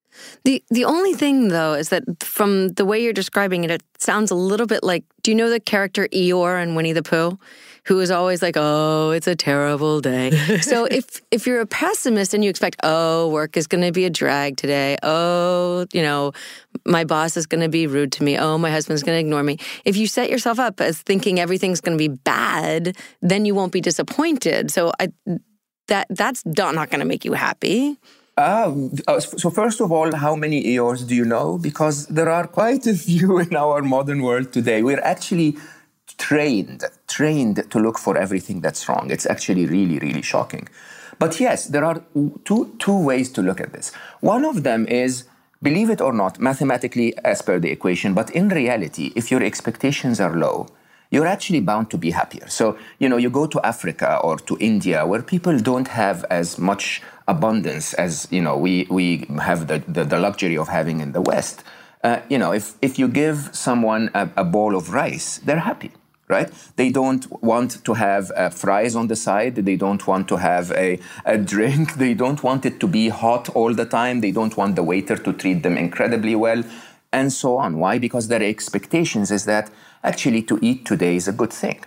The 0.44 0.62
the 0.70 0.84
only 0.84 1.12
thing 1.12 1.48
though 1.48 1.74
is 1.74 1.88
that 1.90 2.04
from 2.22 2.68
the 2.68 2.84
way 2.84 3.02
you're 3.02 3.12
describing 3.12 3.64
it, 3.64 3.70
it 3.70 3.82
sounds 3.98 4.30
a 4.30 4.34
little 4.34 4.66
bit 4.66 4.82
like 4.82 5.04
do 5.22 5.30
you 5.30 5.34
know 5.36 5.50
the 5.50 5.60
character 5.60 6.08
Eeyore 6.08 6.62
in 6.62 6.74
Winnie 6.74 6.92
the 6.92 7.02
Pooh? 7.02 7.38
Who 7.86 8.00
is 8.00 8.10
always 8.10 8.42
like, 8.42 8.56
"Oh, 8.56 9.10
it's 9.10 9.26
a 9.26 9.34
terrible 9.34 10.00
day." 10.00 10.30
so 10.60 10.84
if 10.84 11.22
if 11.30 11.46
you're 11.46 11.60
a 11.60 11.66
pessimist 11.66 12.34
and 12.34 12.42
you 12.44 12.50
expect, 12.50 12.76
"Oh, 12.82 13.28
work 13.28 13.56
is 13.56 13.66
going 13.66 13.82
to 13.82 13.92
be 13.92 14.04
a 14.04 14.10
drag 14.10 14.56
today. 14.56 14.96
Oh, 15.02 15.86
you 15.92 16.02
know, 16.02 16.32
my 16.84 17.04
boss 17.04 17.36
is 17.36 17.46
going 17.46 17.62
to 17.62 17.68
be 17.68 17.86
rude 17.86 18.12
to 18.12 18.24
me. 18.24 18.38
Oh, 18.38 18.58
my 18.58 18.70
husband's 18.70 19.02
going 19.02 19.16
to 19.16 19.20
ignore 19.20 19.42
me." 19.42 19.58
If 19.84 19.96
you 19.96 20.06
set 20.06 20.30
yourself 20.30 20.58
up 20.58 20.80
as 20.80 21.00
thinking 21.00 21.38
everything's 21.38 21.80
going 21.80 21.96
to 21.96 22.08
be 22.08 22.14
bad, 22.14 22.96
then 23.22 23.44
you 23.44 23.54
won't 23.54 23.72
be 23.72 23.80
disappointed. 23.80 24.70
So 24.70 24.92
I 25.00 25.08
that 25.88 26.06
that's 26.10 26.44
not 26.44 26.90
going 26.90 27.00
to 27.00 27.06
make 27.06 27.24
you 27.24 27.34
happy. 27.34 27.98
Ah, 28.38 28.70
so 29.18 29.48
first 29.48 29.80
of 29.80 29.90
all, 29.90 30.14
how 30.14 30.36
many 30.36 30.62
Eeyores 30.62 31.06
do 31.08 31.14
you 31.14 31.24
know? 31.24 31.56
Because 31.56 32.06
there 32.08 32.28
are 32.28 32.46
quite 32.46 32.86
a 32.86 32.94
few 32.94 33.38
in 33.46 33.56
our 33.56 33.80
modern 33.80 34.22
world 34.22 34.52
today. 34.52 34.82
We're 34.82 35.00
actually 35.00 35.56
trained, 36.18 36.84
trained 37.06 37.70
to 37.70 37.78
look 37.78 37.98
for 37.98 38.16
everything 38.16 38.60
that's 38.60 38.88
wrong. 38.88 39.10
It's 39.10 39.26
actually 39.26 39.66
really, 39.66 39.98
really 39.98 40.22
shocking. 40.22 40.68
But 41.18 41.40
yes, 41.40 41.66
there 41.66 41.84
are 41.84 42.02
two, 42.44 42.74
two 42.78 42.98
ways 42.98 43.30
to 43.32 43.42
look 43.42 43.60
at 43.60 43.72
this. 43.72 43.92
One 44.20 44.44
of 44.44 44.62
them 44.62 44.86
is, 44.86 45.24
believe 45.62 45.90
it 45.90 46.00
or 46.00 46.12
not, 46.12 46.38
mathematically 46.38 47.16
as 47.24 47.42
per 47.42 47.58
the 47.58 47.70
equation, 47.70 48.12
but 48.14 48.30
in 48.30 48.48
reality, 48.48 49.12
if 49.16 49.30
your 49.30 49.42
expectations 49.42 50.20
are 50.20 50.34
low, 50.36 50.66
you're 51.10 51.26
actually 51.26 51.60
bound 51.60 51.90
to 51.90 51.98
be 51.98 52.10
happier. 52.10 52.48
So, 52.48 52.76
you 52.98 53.08
know, 53.08 53.16
you 53.16 53.30
go 53.30 53.46
to 53.46 53.64
Africa 53.64 54.18
or 54.22 54.36
to 54.38 54.56
India 54.58 55.06
where 55.06 55.22
people 55.22 55.58
don't 55.58 55.88
have 55.88 56.24
as 56.30 56.58
much 56.58 57.02
abundance 57.28 57.94
as, 57.94 58.26
you 58.30 58.42
know, 58.42 58.56
we, 58.56 58.86
we 58.90 59.26
have 59.40 59.68
the, 59.68 59.82
the, 59.86 60.04
the 60.04 60.18
luxury 60.18 60.58
of 60.58 60.68
having 60.68 61.00
in 61.00 61.12
the 61.12 61.20
West. 61.20 61.62
Uh, 62.02 62.20
you 62.28 62.38
know, 62.38 62.52
if, 62.52 62.74
if 62.82 62.98
you 62.98 63.08
give 63.08 63.50
someone 63.52 64.10
a, 64.14 64.28
a, 64.36 64.44
bowl 64.44 64.76
of 64.76 64.92
rice, 64.92 65.38
they're 65.38 65.58
happy, 65.58 65.90
right? 66.28 66.50
They 66.76 66.90
don't 66.90 67.24
want 67.42 67.84
to 67.84 67.94
have 67.94 68.32
uh, 68.32 68.50
fries 68.50 68.96
on 68.96 69.06
the 69.08 69.16
side. 69.16 69.56
They 69.56 69.76
don't 69.76 70.06
want 70.06 70.28
to 70.28 70.36
have 70.36 70.72
a, 70.72 70.98
a 71.24 71.38
drink. 71.38 71.94
They 72.06 72.14
don't 72.14 72.42
want 72.42 72.66
it 72.66 72.80
to 72.80 72.86
be 72.86 73.08
hot 73.08 73.48
all 73.50 73.74
the 73.74 73.86
time. 73.86 74.20
They 74.20 74.32
don't 74.32 74.56
want 74.56 74.76
the 74.76 74.82
waiter 74.82 75.16
to 75.16 75.32
treat 75.32 75.62
them 75.62 75.76
incredibly 75.76 76.34
well, 76.34 76.62
and 77.12 77.32
so 77.32 77.56
on. 77.56 77.78
Why? 77.78 77.98
Because 77.98 78.28
their 78.28 78.42
expectations 78.42 79.30
is 79.30 79.44
that 79.44 79.70
actually 80.02 80.42
to 80.42 80.58
eat 80.62 80.84
today 80.84 81.16
is 81.16 81.28
a 81.28 81.32
good 81.32 81.52
thing. 81.52 81.84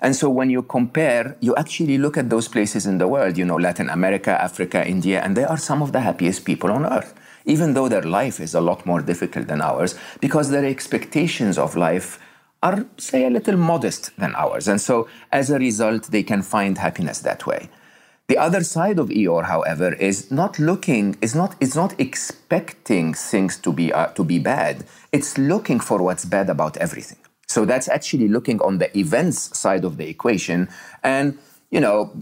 And 0.00 0.16
so 0.16 0.28
when 0.28 0.50
you 0.50 0.62
compare, 0.62 1.36
you 1.40 1.54
actually 1.54 1.96
look 1.96 2.16
at 2.16 2.28
those 2.28 2.48
places 2.48 2.86
in 2.86 2.98
the 2.98 3.06
world, 3.06 3.38
you 3.38 3.44
know, 3.44 3.54
Latin 3.54 3.88
America, 3.88 4.30
Africa, 4.30 4.84
India, 4.84 5.22
and 5.22 5.36
they 5.36 5.44
are 5.44 5.56
some 5.56 5.80
of 5.80 5.92
the 5.92 6.00
happiest 6.00 6.44
people 6.44 6.72
on 6.72 6.84
earth, 6.84 7.14
even 7.44 7.74
though 7.74 7.88
their 7.88 8.02
life 8.02 8.40
is 8.40 8.52
a 8.52 8.60
lot 8.60 8.84
more 8.84 9.00
difficult 9.00 9.46
than 9.46 9.60
ours 9.60 9.94
because 10.20 10.50
their 10.50 10.64
expectations 10.64 11.56
of 11.56 11.76
life 11.76 12.18
are, 12.62 12.86
say, 12.96 13.26
a 13.26 13.30
little 13.30 13.56
modest 13.56 14.16
than 14.16 14.34
ours. 14.36 14.68
And 14.68 14.80
so 14.80 15.08
as 15.30 15.50
a 15.50 15.58
result, 15.58 16.04
they 16.10 16.22
can 16.22 16.42
find 16.42 16.78
happiness 16.78 17.18
that 17.20 17.46
way. 17.46 17.68
The 18.28 18.38
other 18.38 18.62
side 18.62 18.98
of 18.98 19.08
Eeyore, 19.08 19.44
however, 19.44 19.94
is 19.94 20.30
not 20.30 20.58
looking, 20.58 21.16
is 21.20 21.34
not, 21.34 21.56
is 21.60 21.74
not 21.74 21.98
expecting 22.00 23.14
things 23.14 23.58
to 23.58 23.72
be, 23.72 23.92
uh, 23.92 24.06
to 24.08 24.24
be 24.24 24.38
bad. 24.38 24.84
It's 25.10 25.36
looking 25.36 25.80
for 25.80 26.02
what's 26.02 26.24
bad 26.24 26.48
about 26.48 26.76
everything. 26.76 27.18
So 27.48 27.64
that's 27.64 27.88
actually 27.88 28.28
looking 28.28 28.62
on 28.62 28.78
the 28.78 28.96
events 28.96 29.58
side 29.58 29.84
of 29.84 29.96
the 29.98 30.08
equation 30.08 30.68
and 31.02 31.36
you 31.70 31.80
know, 31.80 32.12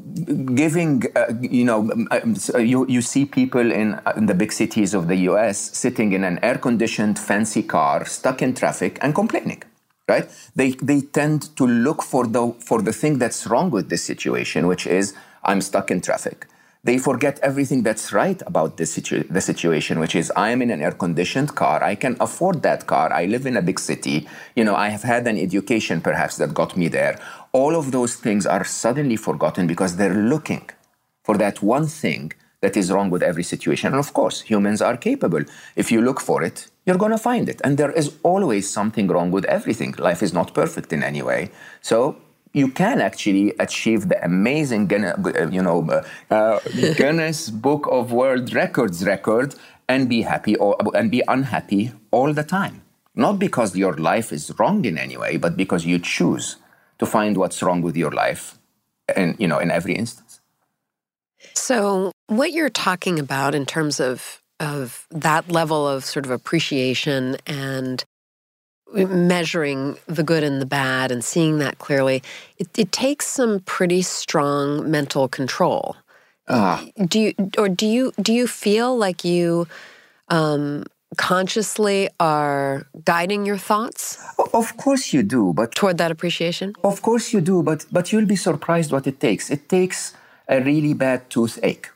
giving, 0.55 1.03
uh, 1.17 1.33
you 1.41 1.65
know, 1.65 1.91
um, 2.13 2.37
you, 2.57 2.87
you 2.87 3.03
see 3.03 3.25
people 3.25 3.73
in, 3.73 3.95
uh, 4.07 4.13
in 4.17 4.27
the 4.27 4.35
big 4.35 4.53
cities 4.53 4.95
of 4.95 5.09
the 5.09 5.17
US 5.31 5.77
sitting 5.77 6.13
in 6.13 6.23
an 6.23 6.39
air 6.41 6.57
conditioned 6.57 7.19
fancy 7.19 7.65
car, 7.65 8.05
stuck 8.05 8.43
in 8.43 8.55
traffic, 8.55 8.97
and 9.03 9.13
complaining 9.13 9.65
right? 10.13 10.27
They, 10.59 10.71
they 10.91 11.01
tend 11.21 11.41
to 11.59 11.65
look 11.87 12.01
for 12.13 12.25
the, 12.27 12.45
for 12.69 12.79
the 12.83 12.95
thing 13.01 13.15
that's 13.23 13.47
wrong 13.51 13.69
with 13.77 13.87
this 13.93 14.05
situation, 14.13 14.67
which 14.73 14.87
is 14.87 15.15
I'm 15.49 15.61
stuck 15.71 15.91
in 15.95 16.01
traffic. 16.09 16.39
They 16.83 16.97
forget 17.11 17.39
everything 17.51 17.81
that's 17.89 18.07
right 18.23 18.41
about 18.51 18.71
this 18.79 18.91
situ- 18.95 19.29
the 19.37 19.43
situation, 19.51 19.95
which 20.03 20.15
is 20.17 20.33
I 20.45 20.49
am 20.55 20.61
in 20.65 20.71
an 20.77 20.81
air 20.87 20.97
conditioned 21.05 21.51
car. 21.63 21.79
I 21.93 21.95
can 21.95 22.15
afford 22.27 22.57
that 22.63 22.81
car. 22.93 23.13
I 23.13 23.27
live 23.35 23.45
in 23.51 23.57
a 23.59 23.67
big 23.71 23.79
city. 23.79 24.17
You 24.57 24.65
know, 24.67 24.77
I 24.87 24.89
have 24.95 25.05
had 25.13 25.27
an 25.33 25.39
education 25.47 26.01
perhaps 26.01 26.35
that 26.41 26.55
got 26.61 26.71
me 26.81 26.89
there. 26.89 27.15
All 27.53 27.75
of 27.77 27.93
those 27.97 28.15
things 28.25 28.47
are 28.47 28.65
suddenly 28.65 29.17
forgotten 29.29 29.67
because 29.67 29.93
they're 29.97 30.23
looking 30.35 30.65
for 31.27 31.37
that 31.45 31.57
one 31.77 31.87
thing 31.87 32.33
that 32.63 32.77
is 32.77 32.93
wrong 32.93 33.11
with 33.11 33.23
every 33.23 33.43
situation. 33.43 33.93
And 33.93 33.99
of 33.99 34.13
course, 34.13 34.43
humans 34.43 34.83
are 34.83 34.97
capable. 34.97 35.45
If 35.77 35.91
you 35.91 36.03
look 36.03 36.21
for 36.21 36.43
it, 36.43 36.69
you're 36.85 36.99
going 36.99 37.13
to 37.13 37.19
find 37.19 37.49
it. 37.49 37.61
And 37.65 37.79
there 37.79 37.93
is 37.93 38.17
always 38.23 38.69
something 38.69 39.09
wrong 39.09 39.31
with 39.31 39.45
everything. 39.47 39.95
Life 39.99 40.23
is 40.23 40.33
not 40.33 40.55
perfect 40.55 40.93
in 40.93 41.03
any 41.03 41.23
way. 41.23 41.51
So 41.81 42.17
you 42.53 42.69
can 42.69 43.01
actually 43.01 43.55
achieve 43.59 44.09
the 44.09 44.23
amazing, 44.25 44.93
uh, 44.93 45.49
you 45.51 45.63
know, 45.63 45.89
uh, 45.89 46.35
uh, 46.35 46.61
Guinness 46.97 47.49
Book 47.49 47.87
of 47.91 48.13
World 48.13 48.53
Records 48.53 49.05
record 49.05 49.55
and 49.89 50.09
be 50.09 50.23
happy 50.23 50.57
or, 50.57 50.77
and 50.95 51.11
be 51.11 51.23
unhappy 51.29 51.93
all 52.11 52.33
the 52.33 52.45
time. 52.45 52.83
Not 53.15 53.39
because 53.39 53.77
your 53.77 53.95
life 53.95 54.33
is 54.33 54.53
wrong 54.59 54.85
in 54.85 54.99
any 54.99 55.17
way, 55.17 55.37
but 55.37 55.57
because 55.57 55.85
you 55.85 55.99
choose 55.99 56.57
to 56.99 57.07
find 57.07 57.37
what's 57.37 57.63
wrong 57.63 57.83
with 57.83 57.97
your 57.97 58.13
life, 58.13 58.59
and 59.17 59.35
you 59.39 59.49
know, 59.49 59.59
in 59.59 59.71
every 59.71 59.95
instance. 59.95 60.30
So, 61.55 62.13
what 62.27 62.53
you're 62.53 62.71
talking 62.71 63.19
about 63.19 63.55
in 63.55 63.67
terms 63.67 64.01
of 64.01 64.41
of 64.61 65.07
that 65.11 65.51
level 65.51 65.89
of 65.89 66.05
sort 66.05 66.27
of 66.27 66.31
appreciation 66.31 67.37
and 67.47 68.05
measuring 68.93 69.97
the 70.07 70.23
good 70.23 70.43
and 70.43 70.61
the 70.61 70.67
bad 70.67 71.11
and 71.11 71.25
seeing 71.25 71.59
that 71.59 71.79
clearly, 71.79 72.23
it, 72.59 72.69
it 72.77 72.93
takes 72.93 73.27
some 73.27 73.61
pretty 73.61 74.03
strong 74.03 74.91
mental 74.91 75.29
control. 75.29 75.97
Uh, 76.49 76.85
do 77.07 77.21
you 77.21 77.35
or 77.57 77.69
do 77.69 77.87
you 77.87 78.13
do 78.21 78.33
you 78.33 78.47
feel 78.47 78.97
like 78.97 79.25
you 79.25 79.69
um, 80.29 80.83
consciously 81.17 82.09
are 82.19 82.87
guiding 83.05 83.47
your 83.47 83.57
thoughts? 83.57 84.19
Of 84.53 84.77
course 84.77 85.13
you 85.13 85.23
do, 85.23 85.53
but 85.53 85.75
toward 85.77 85.99
that 85.99 86.11
appreciation. 86.11 86.75
Of 86.83 87.03
course 87.03 87.33
you 87.33 87.41
do, 87.41 87.63
but 87.63 87.87
but 87.93 88.11
you'll 88.11 88.27
be 88.27 88.37
surprised 88.37 88.91
what 88.91 89.07
it 89.07 89.21
takes. 89.21 89.49
It 89.49 89.69
takes 89.69 90.13
a 90.51 90.61
really 90.61 90.93
bad 90.93 91.31
toothache. 91.31 91.89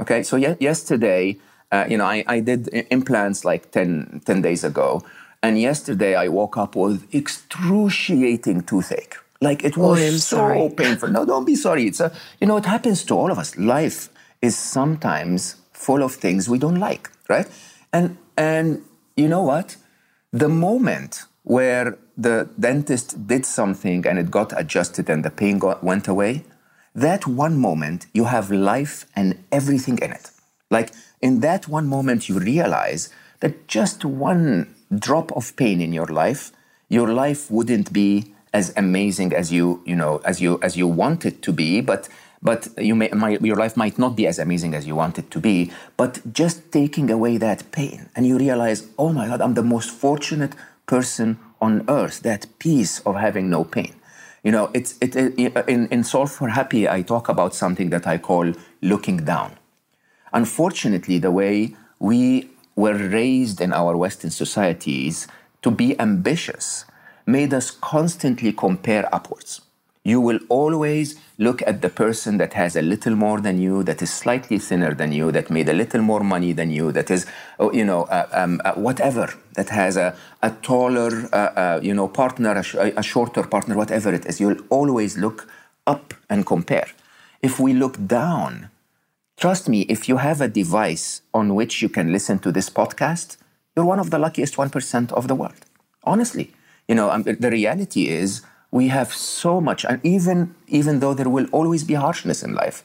Okay, 0.00 0.24
so 0.24 0.34
ye- 0.36 0.56
yesterday 0.58 1.38
uh, 1.70 1.84
you 1.88 1.96
know, 1.96 2.04
I, 2.04 2.24
I 2.26 2.40
did 2.40 2.68
implants 2.90 3.44
like 3.44 3.70
10, 3.70 4.22
10 4.24 4.42
days 4.42 4.64
ago. 4.64 5.02
And 5.42 5.60
yesterday 5.60 6.14
I 6.14 6.28
woke 6.28 6.56
up 6.56 6.74
with 6.74 7.06
excruciating 7.14 8.62
toothache. 8.62 9.16
Like 9.40 9.64
it 9.64 9.76
was 9.76 10.00
oh, 10.00 10.10
so 10.12 10.36
sorry. 10.36 10.68
painful. 10.76 11.10
No, 11.10 11.24
don't 11.24 11.44
be 11.44 11.54
sorry. 11.54 11.86
It's 11.86 12.00
a, 12.00 12.12
you 12.40 12.46
know, 12.46 12.56
it 12.56 12.66
happens 12.66 13.04
to 13.04 13.14
all 13.14 13.30
of 13.30 13.38
us. 13.38 13.56
Life 13.56 14.08
is 14.42 14.56
sometimes 14.56 15.56
full 15.72 16.02
of 16.02 16.14
things 16.14 16.48
we 16.48 16.58
don't 16.58 16.80
like, 16.80 17.10
right? 17.28 17.46
And 17.92 18.16
and 18.36 18.82
you 19.16 19.28
know 19.28 19.42
what? 19.42 19.76
The 20.32 20.48
moment 20.48 21.24
where 21.44 21.96
the 22.16 22.48
dentist 22.58 23.26
did 23.28 23.46
something 23.46 24.06
and 24.06 24.18
it 24.18 24.30
got 24.30 24.52
adjusted 24.58 25.08
and 25.08 25.24
the 25.24 25.30
pain 25.30 25.58
got, 25.58 25.84
went 25.84 26.08
away, 26.08 26.44
that 27.00 27.26
one 27.26 27.56
moment 27.58 28.06
you 28.12 28.24
have 28.24 28.50
life 28.50 29.06
and 29.14 29.42
everything 29.50 29.98
in 29.98 30.12
it. 30.12 30.30
Like 30.70 30.90
in 31.20 31.40
that 31.40 31.68
one 31.68 31.86
moment, 31.86 32.28
you 32.28 32.38
realize 32.38 33.08
that 33.40 33.68
just 33.68 34.04
one 34.04 34.74
drop 34.94 35.32
of 35.32 35.54
pain 35.56 35.80
in 35.80 35.92
your 35.92 36.06
life, 36.06 36.52
your 36.88 37.08
life 37.12 37.50
wouldn't 37.50 37.92
be 37.92 38.34
as 38.52 38.72
amazing 38.76 39.32
as 39.32 39.52
you, 39.52 39.82
you 39.84 39.94
know, 39.94 40.20
as 40.24 40.40
you 40.40 40.58
as 40.62 40.76
you 40.76 40.86
want 40.86 41.24
it 41.24 41.42
to 41.42 41.52
be, 41.52 41.80
but 41.80 42.08
but 42.40 42.68
you 42.78 42.94
may, 42.94 43.08
my, 43.08 43.30
your 43.40 43.56
life 43.56 43.76
might 43.76 43.98
not 43.98 44.14
be 44.14 44.26
as 44.26 44.38
amazing 44.38 44.72
as 44.74 44.86
you 44.86 44.94
want 44.94 45.18
it 45.18 45.28
to 45.32 45.40
be. 45.40 45.72
But 45.96 46.32
just 46.32 46.70
taking 46.70 47.10
away 47.10 47.36
that 47.38 47.72
pain, 47.72 48.08
and 48.14 48.26
you 48.26 48.38
realize, 48.38 48.86
oh 48.96 49.12
my 49.12 49.26
God, 49.26 49.40
I'm 49.40 49.54
the 49.54 49.62
most 49.62 49.90
fortunate 49.90 50.54
person 50.86 51.38
on 51.60 51.84
earth. 51.88 52.20
That 52.22 52.46
peace 52.58 53.00
of 53.00 53.16
having 53.16 53.50
no 53.50 53.64
pain. 53.64 53.94
You 54.48 54.52
know, 54.52 54.70
it's 54.72 54.96
it, 55.02 55.14
it 55.14 55.36
in 55.68 55.88
in 55.88 56.02
Solve 56.04 56.32
for 56.32 56.48
Happy. 56.48 56.88
I 56.88 57.02
talk 57.02 57.28
about 57.28 57.54
something 57.54 57.90
that 57.90 58.06
I 58.06 58.16
call 58.16 58.54
looking 58.80 59.18
down. 59.18 59.58
Unfortunately, 60.32 61.18
the 61.18 61.30
way 61.30 61.76
we 61.98 62.48
were 62.74 62.96
raised 62.96 63.60
in 63.60 63.74
our 63.74 63.94
Western 63.94 64.30
societies 64.30 65.28
to 65.60 65.70
be 65.70 66.00
ambitious 66.00 66.86
made 67.26 67.52
us 67.52 67.70
constantly 67.70 68.54
compare 68.54 69.06
upwards. 69.14 69.60
You 70.08 70.20
will 70.20 70.40
always 70.48 71.20
look 71.36 71.62
at 71.66 71.82
the 71.82 71.88
person 71.90 72.38
that 72.38 72.54
has 72.54 72.76
a 72.76 72.82
little 72.82 73.14
more 73.14 73.40
than 73.40 73.60
you, 73.60 73.82
that 73.84 74.00
is 74.00 74.12
slightly 74.12 74.58
thinner 74.58 74.94
than 74.94 75.12
you, 75.12 75.30
that 75.32 75.50
made 75.50 75.68
a 75.68 75.72
little 75.72 76.02
more 76.02 76.24
money 76.24 76.52
than 76.52 76.70
you, 76.70 76.92
that 76.92 77.10
is, 77.10 77.26
oh, 77.58 77.70
you 77.72 77.84
know, 77.84 78.04
uh, 78.04 78.26
um, 78.32 78.60
uh, 78.64 78.72
whatever, 78.72 79.34
that 79.54 79.68
has 79.68 79.96
a, 79.96 80.16
a 80.42 80.50
taller, 80.62 81.28
uh, 81.32 81.36
uh 81.36 81.80
you 81.82 81.94
know, 81.94 82.08
partner, 82.08 82.52
a, 82.52 82.62
sh- 82.62 82.76
a 83.02 83.02
shorter 83.02 83.42
partner, 83.42 83.76
whatever 83.76 84.12
it 84.12 84.24
is. 84.26 84.40
You'll 84.40 84.64
always 84.70 85.18
look 85.18 85.46
up 85.86 86.14
and 86.30 86.46
compare. 86.46 86.88
If 87.42 87.60
we 87.60 87.72
look 87.72 87.96
down, 88.06 88.70
Trust 89.38 89.68
me, 89.68 89.82
if 89.82 90.08
you 90.08 90.16
have 90.16 90.40
a 90.40 90.48
device 90.48 91.22
on 91.32 91.54
which 91.54 91.80
you 91.80 91.88
can 91.88 92.10
listen 92.10 92.40
to 92.40 92.50
this 92.50 92.68
podcast, 92.68 93.36
you're 93.76 93.84
one 93.84 94.00
of 94.00 94.10
the 94.10 94.18
luckiest 94.18 94.56
1% 94.56 95.12
of 95.12 95.28
the 95.28 95.36
world. 95.36 95.64
Honestly, 96.02 96.52
you 96.88 96.96
know, 96.96 97.08
um, 97.12 97.22
the 97.22 97.48
reality 97.48 98.08
is 98.08 98.42
we 98.70 98.88
have 98.88 99.12
so 99.12 99.60
much, 99.60 99.84
and 99.84 100.00
even, 100.04 100.54
even 100.66 101.00
though 101.00 101.14
there 101.14 101.28
will 101.28 101.46
always 101.52 101.84
be 101.84 101.94
harshness 101.94 102.42
in 102.42 102.54
life, 102.54 102.84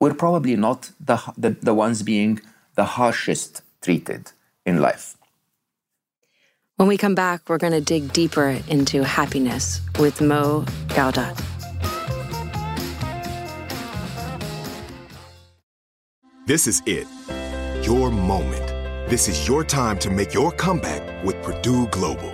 we're 0.00 0.14
probably 0.14 0.56
not 0.56 0.90
the, 1.00 1.20
the, 1.38 1.50
the 1.50 1.74
ones 1.74 2.02
being 2.02 2.40
the 2.74 2.84
harshest 2.84 3.62
treated 3.80 4.32
in 4.66 4.80
life. 4.80 5.16
When 6.76 6.88
we 6.88 6.96
come 6.96 7.14
back, 7.14 7.48
we're 7.48 7.58
going 7.58 7.72
to 7.72 7.80
dig 7.80 8.12
deeper 8.12 8.60
into 8.68 9.04
happiness 9.04 9.80
with 9.98 10.20
Mo 10.20 10.64
Gawdat. 10.88 11.40
This 16.46 16.66
is 16.66 16.82
it. 16.84 17.06
Your 17.86 18.10
moment. 18.10 18.66
This 19.08 19.28
is 19.28 19.46
your 19.46 19.62
time 19.62 19.98
to 20.00 20.10
make 20.10 20.34
your 20.34 20.50
comeback 20.50 21.24
with 21.24 21.40
Purdue 21.42 21.86
Global. 21.88 22.33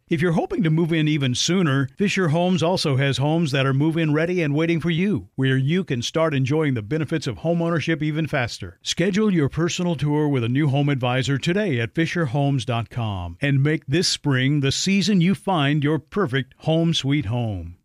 If 0.11 0.21
you're 0.21 0.33
hoping 0.33 0.61
to 0.63 0.69
move 0.69 0.91
in 0.91 1.07
even 1.07 1.35
sooner, 1.35 1.87
Fisher 1.95 2.27
Homes 2.27 2.61
also 2.61 2.97
has 2.97 3.17
homes 3.17 3.53
that 3.53 3.65
are 3.65 3.73
move 3.73 3.95
in 3.95 4.11
ready 4.11 4.41
and 4.41 4.53
waiting 4.53 4.81
for 4.81 4.89
you, 4.89 5.29
where 5.35 5.55
you 5.55 5.85
can 5.85 6.01
start 6.01 6.33
enjoying 6.33 6.73
the 6.73 6.81
benefits 6.81 7.27
of 7.27 7.37
homeownership 7.37 8.01
even 8.01 8.27
faster. 8.27 8.77
Schedule 8.83 9.33
your 9.33 9.47
personal 9.47 9.95
tour 9.95 10.27
with 10.27 10.43
a 10.43 10.49
new 10.49 10.67
home 10.67 10.89
advisor 10.89 11.37
today 11.37 11.79
at 11.79 11.93
FisherHomes.com 11.93 13.37
and 13.39 13.63
make 13.63 13.85
this 13.85 14.09
spring 14.09 14.59
the 14.59 14.73
season 14.73 15.21
you 15.21 15.33
find 15.33 15.81
your 15.81 15.97
perfect 15.97 16.55
home 16.57 16.93
sweet 16.93 17.27
home. 17.27 17.77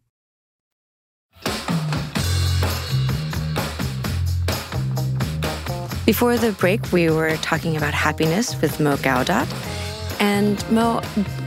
Before 6.05 6.37
the 6.37 6.57
break, 6.59 6.91
we 6.91 7.09
were 7.09 7.37
talking 7.37 7.77
about 7.77 7.95
happiness 7.95 8.61
with 8.61 8.81
Mo 8.81 8.97
Gawdat. 8.97 9.76
And 10.19 10.71
Mo, 10.71 11.01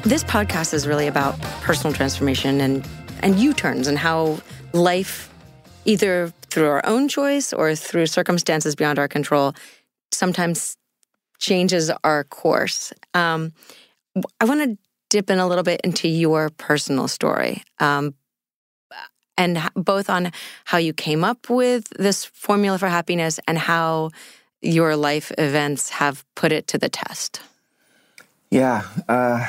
this 0.04 0.24
podcast 0.24 0.74
is 0.74 0.88
really 0.88 1.08
about 1.08 1.40
personal 1.62 1.94
transformation 1.94 2.62
and, 2.62 2.88
and 3.22 3.40
U 3.40 3.54
turns 3.54 3.88
and 3.88 3.98
how 3.98 4.40
life, 4.74 5.34
either 5.86 6.32
through 6.50 6.68
our 6.68 6.86
own 6.86 7.08
choice 7.08 7.52
or 7.54 7.76
through 7.76 8.06
circumstances 8.06 8.76
beyond 8.76 9.00
our 9.00 9.08
control, 9.08 9.54
sometimes 10.12 10.78
changes 11.40 11.92
our 12.04 12.24
course. 12.26 12.94
Um, 13.14 13.54
I 14.40 14.46
want 14.46 14.62
to 14.62 14.78
dip 15.10 15.30
in 15.30 15.40
a 15.40 15.48
little 15.48 15.64
bit 15.64 15.82
into 15.84 16.08
your 16.08 16.50
personal 16.50 17.08
story, 17.08 17.64
um, 17.80 18.14
and 19.38 19.60
both 19.74 20.10
on 20.10 20.32
how 20.66 20.78
you 20.78 20.94
came 20.94 21.24
up 21.24 21.50
with 21.50 21.88
this 21.98 22.26
formula 22.26 22.78
for 22.78 22.90
happiness 22.90 23.40
and 23.48 23.58
how 23.58 24.12
your 24.62 24.96
life 24.96 25.32
events 25.38 25.90
have 25.90 26.26
put 26.36 26.52
it 26.52 26.68
to 26.68 26.78
the 26.78 26.90
test. 26.90 27.42
Yeah, 28.52 28.84
uh, 29.08 29.46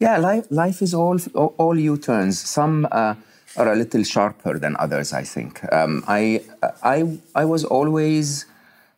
yeah. 0.00 0.18
Life, 0.18 0.46
life 0.50 0.82
is 0.82 0.94
all 0.94 1.18
all 1.34 1.78
U 1.78 1.96
turns. 1.96 2.38
Some 2.40 2.86
uh, 2.90 3.14
are 3.56 3.72
a 3.72 3.76
little 3.76 4.02
sharper 4.02 4.58
than 4.58 4.76
others. 4.78 5.12
I 5.12 5.22
think. 5.22 5.60
Um, 5.72 6.04
I 6.08 6.42
I 6.82 7.18
I 7.34 7.44
was 7.44 7.64
always 7.64 8.46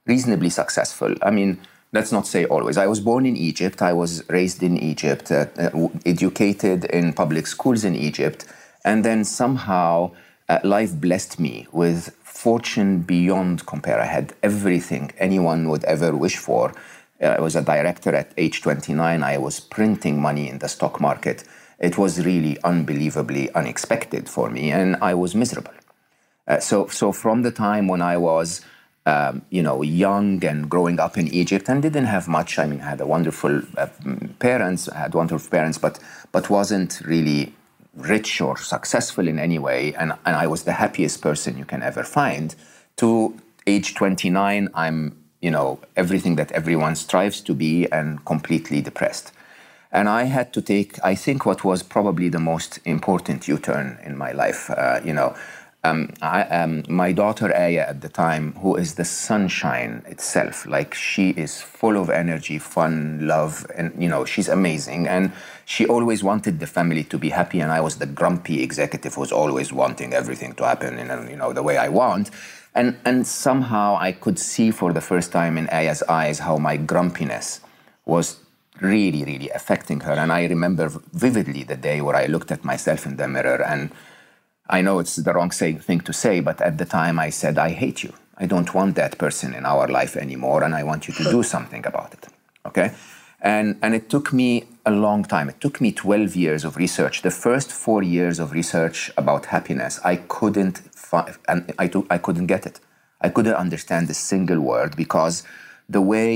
reasonably 0.06 0.50
successful. 0.50 1.14
I 1.22 1.30
mean, 1.30 1.58
let's 1.92 2.12
not 2.12 2.26
say 2.26 2.46
always. 2.46 2.78
I 2.78 2.86
was 2.86 3.00
born 3.00 3.26
in 3.26 3.36
Egypt. 3.36 3.82
I 3.82 3.92
was 3.92 4.22
raised 4.30 4.62
in 4.62 4.78
Egypt, 4.78 5.30
uh, 5.30 5.46
uh, 5.58 5.88
educated 6.06 6.86
in 6.86 7.12
public 7.12 7.46
schools 7.46 7.84
in 7.84 7.94
Egypt, 7.94 8.46
and 8.84 9.04
then 9.04 9.24
somehow 9.24 10.12
uh, 10.48 10.60
life 10.64 10.94
blessed 10.98 11.38
me 11.38 11.66
with 11.72 12.16
fortune 12.22 13.00
beyond 13.02 13.66
compare. 13.66 14.00
I 14.00 14.06
had 14.06 14.32
everything 14.42 15.12
anyone 15.18 15.68
would 15.68 15.84
ever 15.84 16.16
wish 16.16 16.38
for. 16.38 16.72
Uh, 17.22 17.36
I 17.38 17.40
was 17.40 17.56
a 17.56 17.62
director 17.62 18.14
at 18.14 18.32
age 18.36 18.62
29. 18.62 19.22
I 19.22 19.38
was 19.38 19.60
printing 19.60 20.20
money 20.20 20.48
in 20.48 20.58
the 20.58 20.68
stock 20.68 21.00
market. 21.00 21.44
It 21.78 21.98
was 21.98 22.24
really 22.24 22.58
unbelievably 22.62 23.52
unexpected 23.54 24.28
for 24.28 24.50
me, 24.50 24.70
and 24.70 24.96
I 25.02 25.14
was 25.14 25.34
miserable. 25.34 25.74
Uh, 26.46 26.58
so, 26.58 26.88
so 26.88 27.12
from 27.12 27.42
the 27.42 27.50
time 27.50 27.88
when 27.88 28.02
I 28.02 28.16
was 28.16 28.62
um, 29.04 29.42
you 29.50 29.62
know, 29.62 29.82
young 29.82 30.44
and 30.44 30.70
growing 30.70 31.00
up 31.00 31.18
in 31.18 31.26
Egypt 31.28 31.68
and 31.68 31.82
didn't 31.82 32.04
have 32.04 32.28
much. 32.28 32.58
I 32.58 32.66
mean, 32.66 32.80
I 32.80 32.90
had 32.90 33.00
a 33.00 33.06
wonderful 33.06 33.62
uh, 33.76 33.88
parents, 34.38 34.88
I 34.88 34.98
had 34.98 35.14
wonderful 35.14 35.50
parents, 35.50 35.76
but 35.76 35.98
but 36.30 36.48
wasn't 36.48 37.00
really 37.04 37.52
rich 37.94 38.40
or 38.40 38.56
successful 38.56 39.28
in 39.28 39.38
any 39.38 39.58
way. 39.58 39.94
And, 39.94 40.12
and 40.24 40.36
I 40.36 40.46
was 40.46 40.64
the 40.64 40.72
happiest 40.72 41.20
person 41.20 41.58
you 41.58 41.64
can 41.64 41.82
ever 41.82 42.04
find. 42.04 42.54
To 42.98 43.36
age 43.66 43.94
29, 43.94 44.68
I'm, 44.74 45.21
you 45.42 45.50
know, 45.50 45.78
everything 45.96 46.36
that 46.36 46.52
everyone 46.52 46.94
strives 46.96 47.40
to 47.42 47.52
be 47.52 47.86
and 47.92 48.24
completely 48.24 48.80
depressed. 48.80 49.32
And 49.90 50.08
I 50.08 50.24
had 50.24 50.54
to 50.54 50.62
take, 50.62 50.98
I 51.04 51.14
think, 51.14 51.44
what 51.44 51.64
was 51.64 51.82
probably 51.82 52.30
the 52.30 52.38
most 52.38 52.78
important 52.86 53.46
U 53.46 53.58
turn 53.58 53.98
in 54.02 54.16
my 54.16 54.32
life. 54.32 54.70
Uh, 54.70 55.00
you 55.04 55.12
know, 55.12 55.36
um, 55.84 56.14
I, 56.22 56.42
um, 56.44 56.84
my 56.88 57.10
daughter 57.10 57.52
Aya 57.54 57.86
at 57.88 58.02
the 58.02 58.08
time, 58.08 58.52
who 58.62 58.76
is 58.76 58.94
the 58.94 59.04
sunshine 59.04 60.02
itself, 60.06 60.64
like 60.64 60.94
she 60.94 61.30
is 61.30 61.60
full 61.60 62.00
of 62.00 62.08
energy, 62.08 62.58
fun, 62.58 63.26
love, 63.26 63.66
and 63.76 63.92
you 64.00 64.08
know 64.08 64.24
she's 64.24 64.48
amazing. 64.48 65.08
And 65.08 65.32
she 65.64 65.84
always 65.86 66.22
wanted 66.22 66.60
the 66.60 66.68
family 66.68 67.02
to 67.04 67.18
be 67.18 67.30
happy, 67.30 67.58
and 67.60 67.72
I 67.72 67.80
was 67.80 67.96
the 67.96 68.06
grumpy 68.06 68.62
executive 68.62 69.14
who's 69.14 69.32
always 69.32 69.72
wanting 69.72 70.14
everything 70.14 70.52
to 70.54 70.64
happen 70.64 71.00
in 71.00 71.28
you 71.28 71.36
know 71.36 71.52
the 71.52 71.64
way 71.64 71.78
I 71.78 71.88
want. 71.88 72.30
And 72.74 72.96
and 73.04 73.26
somehow 73.26 73.96
I 73.96 74.12
could 74.12 74.38
see 74.38 74.70
for 74.70 74.92
the 74.92 75.00
first 75.00 75.32
time 75.32 75.58
in 75.58 75.68
Aya's 75.68 76.02
eyes 76.04 76.38
how 76.40 76.56
my 76.56 76.76
grumpiness 76.76 77.60
was 78.06 78.38
really, 78.80 79.24
really 79.24 79.50
affecting 79.50 80.00
her. 80.00 80.12
And 80.12 80.32
I 80.32 80.46
remember 80.46 80.88
vividly 81.12 81.62
the 81.62 81.76
day 81.76 82.00
where 82.00 82.16
I 82.16 82.26
looked 82.26 82.50
at 82.50 82.64
myself 82.64 83.06
in 83.06 83.16
the 83.16 83.28
mirror 83.28 83.62
and 83.62 83.90
I 84.68 84.80
know 84.80 85.00
it's 85.00 85.16
the 85.16 85.32
wrong 85.32 85.50
say, 85.50 85.74
thing 85.74 86.00
to 86.00 86.12
say, 86.12 86.40
but 86.40 86.60
at 86.60 86.78
the 86.78 86.84
time 86.84 87.18
I 87.18 87.30
said, 87.30 87.58
I 87.58 87.70
hate 87.70 88.02
you. 88.02 88.12
I 88.38 88.46
don't 88.46 88.72
want 88.74 88.96
that 88.96 89.18
person 89.18 89.54
in 89.54 89.66
our 89.66 89.86
life 89.86 90.16
anymore, 90.16 90.62
and 90.64 90.74
I 90.74 90.82
want 90.82 91.06
you 91.06 91.14
to 91.14 91.24
do 91.24 91.42
something 91.54 91.86
about 91.86 92.14
it. 92.14 92.28
Okay? 92.64 92.92
And, 93.40 93.76
and 93.82 93.94
it 93.94 94.08
took 94.08 94.32
me 94.32 94.64
a 94.86 94.90
long 94.90 95.24
time. 95.24 95.48
It 95.48 95.60
took 95.60 95.80
me 95.80 95.92
12 95.92 96.36
years 96.36 96.64
of 96.64 96.76
research. 96.76 97.22
The 97.22 97.30
first 97.30 97.70
four 97.70 98.02
years 98.02 98.38
of 98.38 98.52
research 98.52 99.10
about 99.16 99.46
happiness, 99.46 100.00
I 100.04 100.16
couldn't, 100.16 100.80
find, 101.12 101.36
and 101.50 101.58
I, 101.78 101.86
I 102.14 102.18
couldn't 102.18 102.48
get 102.54 102.64
it. 102.70 102.76
I 103.26 103.28
couldn't 103.28 103.54
understand 103.66 104.04
a 104.10 104.14
single 104.14 104.60
word 104.72 104.96
because 104.96 105.44
the 105.96 106.00
way 106.00 106.32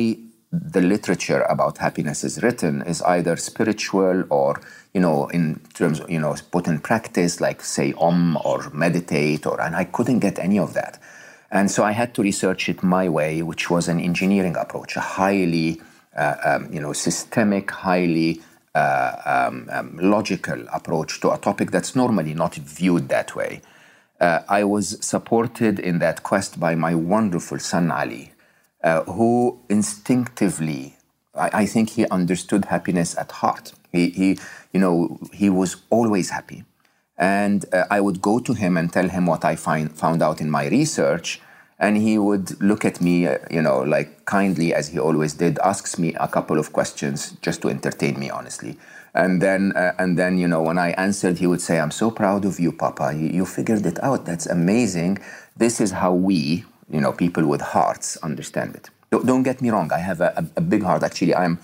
the 0.52 0.80
literature 0.80 1.42
about 1.54 1.78
happiness 1.78 2.22
is 2.28 2.42
written 2.42 2.82
is 2.82 3.02
either 3.02 3.36
spiritual 3.36 4.24
or 4.30 4.60
you 4.94 5.00
know 5.00 5.26
in 5.38 5.44
terms 5.74 6.00
of, 6.00 6.08
you 6.08 6.20
know 6.20 6.34
put 6.52 6.66
in 6.68 6.78
practice 6.78 7.40
like 7.46 7.60
say 7.62 7.92
om 8.08 8.38
or 8.44 8.70
meditate 8.84 9.44
or 9.50 9.60
and 9.60 9.74
i 9.82 9.84
couldn't 9.96 10.20
get 10.20 10.38
any 10.38 10.58
of 10.66 10.72
that 10.72 10.94
and 11.50 11.70
so 11.74 11.82
i 11.82 11.92
had 12.00 12.14
to 12.14 12.22
research 12.22 12.68
it 12.72 12.82
my 12.82 13.06
way 13.18 13.42
which 13.42 13.64
was 13.74 13.88
an 13.88 13.98
engineering 14.10 14.56
approach 14.56 14.96
a 14.96 15.00
highly 15.00 15.80
uh, 16.16 16.36
um, 16.44 16.72
you 16.72 16.80
know 16.80 16.92
systemic 16.92 17.66
highly 17.70 18.40
uh, 18.74 19.12
um, 19.34 19.68
um, 19.72 19.98
logical 20.00 20.60
approach 20.72 21.20
to 21.20 21.26
a 21.32 21.38
topic 21.38 21.70
that's 21.72 21.96
normally 21.96 22.34
not 22.34 22.54
viewed 22.54 23.08
that 23.08 23.34
way 23.34 23.60
uh, 24.20 24.40
i 24.48 24.62
was 24.64 24.98
supported 25.04 25.78
in 25.78 25.98
that 25.98 26.22
quest 26.22 26.58
by 26.58 26.74
my 26.74 26.94
wonderful 26.94 27.58
son 27.58 27.90
ali 27.90 28.32
uh, 28.86 29.02
who 29.02 29.58
instinctively, 29.68 30.96
I, 31.34 31.62
I, 31.62 31.66
think 31.66 31.90
he 31.90 32.06
understood 32.08 32.66
happiness 32.66 33.16
at 33.18 33.32
heart. 33.32 33.72
He, 33.90 34.10
he, 34.10 34.38
you 34.72 34.78
know, 34.78 35.18
he 35.32 35.50
was 35.50 35.76
always 35.90 36.30
happy. 36.30 36.64
And 37.18 37.64
uh, 37.72 37.86
I 37.90 38.00
would 38.00 38.22
go 38.22 38.38
to 38.38 38.52
him 38.52 38.76
and 38.76 38.92
tell 38.92 39.08
him 39.08 39.26
what 39.26 39.44
I 39.44 39.56
find, 39.56 39.90
found 39.90 40.22
out 40.22 40.40
in 40.40 40.50
my 40.50 40.68
research. 40.68 41.40
And 41.78 41.96
he 41.96 42.16
would 42.16 42.60
look 42.62 42.84
at 42.84 43.00
me, 43.00 43.26
uh, 43.26 43.38
you 43.50 43.60
know, 43.60 43.80
like 43.80 44.24
kindly 44.24 44.72
as 44.72 44.88
he 44.88 44.98
always 44.98 45.34
did, 45.34 45.58
asks 45.60 45.98
me 45.98 46.14
a 46.14 46.28
couple 46.28 46.58
of 46.58 46.72
questions 46.72 47.32
just 47.42 47.62
to 47.62 47.70
entertain 47.70 48.20
me, 48.20 48.30
honestly. 48.30 48.78
And 49.16 49.40
then, 49.40 49.72
uh, 49.74 49.92
and 49.98 50.18
then, 50.18 50.38
you 50.38 50.46
know, 50.46 50.62
when 50.62 50.78
I 50.78 50.90
answered, 50.90 51.38
he 51.38 51.46
would 51.46 51.62
say, 51.62 51.80
"I'm 51.80 51.90
so 51.90 52.10
proud 52.10 52.44
of 52.44 52.60
you, 52.60 52.70
Papa. 52.70 53.14
You, 53.20 53.28
you 53.38 53.46
figured 53.46 53.86
it 53.86 53.98
out. 54.04 54.26
That's 54.26 54.46
amazing. 54.46 55.18
This 55.56 55.80
is 55.80 55.90
how 55.92 56.12
we, 56.12 56.64
you 56.90 57.00
know, 57.00 57.12
people 57.12 57.46
with 57.46 57.62
hearts 57.62 58.18
understand 58.18 58.74
it. 58.76 58.90
Don't 59.10 59.42
get 59.42 59.62
me 59.62 59.70
wrong. 59.70 59.90
I 59.92 59.98
have 60.10 60.20
a, 60.20 60.44
a 60.56 60.60
big 60.60 60.82
heart. 60.82 61.02
Actually, 61.02 61.34
I'm 61.34 61.58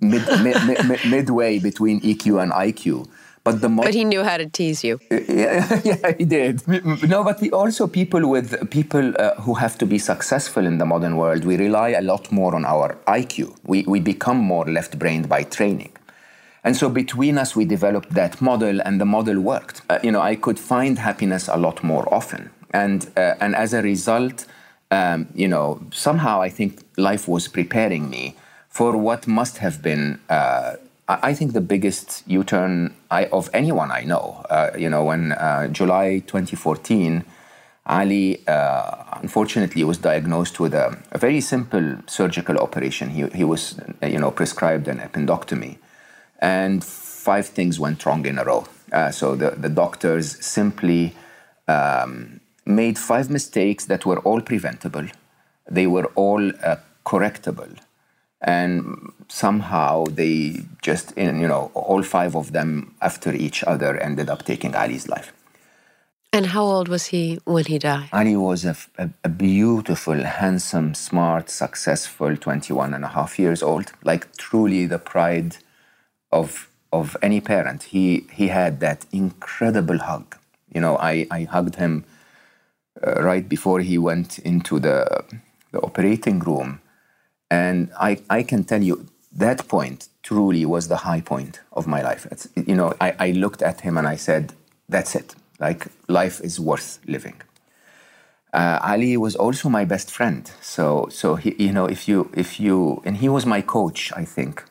mid, 0.00 0.24
mid, 0.42 0.56
mid, 0.88 1.00
midway 1.10 1.58
between 1.58 2.00
EQ 2.02 2.42
and 2.42 2.52
IQ. 2.52 3.08
But 3.44 3.60
the 3.60 3.68
mo- 3.68 3.82
but 3.82 3.94
he 3.94 4.04
knew 4.04 4.22
how 4.22 4.36
to 4.36 4.46
tease 4.46 4.84
you. 4.84 5.00
Yeah, 5.10 5.80
yeah, 5.84 6.12
he 6.18 6.24
did. 6.24 6.62
No, 7.08 7.24
but 7.24 7.40
we 7.40 7.50
also 7.50 7.88
people 7.88 8.28
with 8.28 8.70
people 8.70 9.12
uh, 9.18 9.34
who 9.44 9.54
have 9.54 9.76
to 9.78 9.86
be 9.86 9.98
successful 9.98 10.64
in 10.64 10.78
the 10.78 10.86
modern 10.86 11.16
world. 11.16 11.44
We 11.44 11.56
rely 11.56 11.88
a 11.90 12.02
lot 12.02 12.30
more 12.30 12.54
on 12.54 12.64
our 12.64 12.96
IQ. 13.08 13.56
We 13.64 13.82
we 13.94 13.98
become 13.98 14.38
more 14.38 14.66
left-brained 14.66 15.28
by 15.28 15.42
training. 15.42 15.92
And 16.64 16.76
so 16.76 16.88
between 16.88 17.38
us, 17.38 17.56
we 17.56 17.64
developed 17.64 18.10
that 18.10 18.40
model, 18.40 18.80
and 18.82 19.00
the 19.00 19.04
model 19.04 19.40
worked. 19.40 19.82
Uh, 19.90 19.98
you 20.02 20.12
know, 20.12 20.20
I 20.20 20.36
could 20.36 20.58
find 20.58 20.98
happiness 20.98 21.48
a 21.48 21.56
lot 21.56 21.82
more 21.82 22.12
often, 22.14 22.50
and 22.72 23.10
uh, 23.16 23.34
and 23.40 23.56
as 23.56 23.74
a 23.74 23.82
result, 23.82 24.46
um, 24.90 25.28
you 25.34 25.48
know, 25.48 25.80
somehow 25.90 26.40
I 26.40 26.50
think 26.50 26.80
life 26.96 27.26
was 27.26 27.48
preparing 27.48 28.08
me 28.08 28.36
for 28.68 28.96
what 28.96 29.26
must 29.26 29.58
have 29.58 29.82
been. 29.82 30.20
Uh, 30.28 30.76
I 31.08 31.34
think 31.34 31.52
the 31.52 31.60
biggest 31.60 32.22
U-turn 32.26 32.94
I, 33.10 33.26
of 33.26 33.50
anyone 33.52 33.90
I 33.90 34.04
know. 34.04 34.46
Uh, 34.48 34.70
you 34.78 34.88
know, 34.88 35.04
when 35.04 35.32
uh, 35.32 35.68
July 35.68 36.20
2014. 36.26 37.24
Ali, 37.84 38.40
uh, 38.46 38.94
unfortunately, 39.22 39.82
was 39.82 39.98
diagnosed 39.98 40.60
with 40.60 40.72
a, 40.72 40.96
a, 41.10 41.18
very 41.18 41.40
simple 41.40 41.96
surgical 42.06 42.56
operation. 42.58 43.10
He, 43.10 43.26
he 43.34 43.42
was, 43.42 43.74
you 44.00 44.20
know, 44.20 44.30
prescribed 44.30 44.86
an 44.86 45.00
appendectomy 45.00 45.78
and 46.42 46.84
five 46.84 47.46
things 47.46 47.78
went 47.78 48.04
wrong 48.04 48.26
in 48.26 48.36
a 48.36 48.44
row. 48.44 48.66
Uh, 48.92 49.10
so 49.10 49.36
the, 49.36 49.52
the 49.52 49.68
doctors 49.68 50.44
simply 50.44 51.14
um, 51.68 52.40
made 52.66 52.98
five 52.98 53.30
mistakes 53.30 53.86
that 53.86 54.04
were 54.04 54.18
all 54.20 54.40
preventable. 54.40 55.06
They 55.70 55.86
were 55.86 56.06
all 56.16 56.50
uh, 56.62 56.76
correctable. 57.06 57.78
And 58.40 59.12
somehow 59.28 60.06
they 60.06 60.64
just, 60.82 61.12
in, 61.12 61.40
you 61.40 61.46
know, 61.46 61.70
all 61.74 62.02
five 62.02 62.34
of 62.34 62.50
them 62.50 62.96
after 63.00 63.32
each 63.32 63.62
other 63.62 63.96
ended 63.98 64.28
up 64.28 64.44
taking 64.44 64.74
Ali's 64.74 65.08
life. 65.08 65.32
And 66.32 66.46
how 66.46 66.64
old 66.64 66.88
was 66.88 67.06
he 67.06 67.38
when 67.44 67.66
he 67.66 67.78
died? 67.78 68.08
Ali 68.12 68.34
was 68.36 68.64
a, 68.64 68.74
a, 68.98 69.10
a, 69.22 69.28
beautiful, 69.28 70.24
handsome, 70.24 70.94
smart, 70.94 71.50
successful 71.50 72.36
21 72.36 72.94
and 72.94 73.04
a 73.04 73.08
half 73.08 73.38
years 73.38 73.62
old. 73.62 73.92
Like 74.02 74.34
truly 74.38 74.86
the 74.86 74.98
pride 74.98 75.58
of 76.32 76.68
of 76.92 77.16
any 77.22 77.40
parent. 77.40 77.84
He 77.84 78.26
he 78.32 78.48
had 78.48 78.80
that 78.80 79.06
incredible 79.12 79.98
hug. 79.98 80.36
You 80.74 80.80
know, 80.80 80.96
I 80.98 81.26
I 81.30 81.44
hugged 81.44 81.76
him 81.76 82.04
uh, 83.06 83.22
right 83.22 83.48
before 83.48 83.80
he 83.80 83.98
went 83.98 84.38
into 84.38 84.80
the 84.80 85.24
the 85.72 85.80
operating 85.80 86.38
room, 86.40 86.80
and 87.50 87.90
I 88.00 88.18
I 88.30 88.42
can 88.42 88.64
tell 88.64 88.82
you 88.82 89.06
that 89.38 89.68
point 89.68 90.08
truly 90.22 90.64
was 90.66 90.88
the 90.88 90.98
high 90.98 91.20
point 91.20 91.60
of 91.72 91.86
my 91.86 92.02
life. 92.02 92.26
It's, 92.30 92.48
you 92.54 92.74
know, 92.74 92.92
I, 93.00 93.14
I 93.18 93.30
looked 93.32 93.62
at 93.62 93.80
him 93.80 93.96
and 93.96 94.06
I 94.06 94.16
said, 94.16 94.52
"That's 94.88 95.14
it. 95.14 95.34
Like 95.58 95.86
life 96.08 96.40
is 96.44 96.60
worth 96.60 96.98
living." 97.06 97.40
Uh, 98.52 98.78
Ali 98.82 99.16
was 99.16 99.34
also 99.34 99.70
my 99.70 99.84
best 99.86 100.10
friend. 100.10 100.50
So, 100.60 101.08
so 101.10 101.36
he, 101.36 101.54
you 101.58 101.72
know, 101.72 101.86
if 101.86 102.06
you, 102.06 102.30
if 102.34 102.60
you, 102.60 103.00
and 103.04 103.16
he 103.16 103.28
was 103.30 103.46
my 103.46 103.62
coach, 103.62 104.12
I 104.14 104.26
think, 104.26 104.62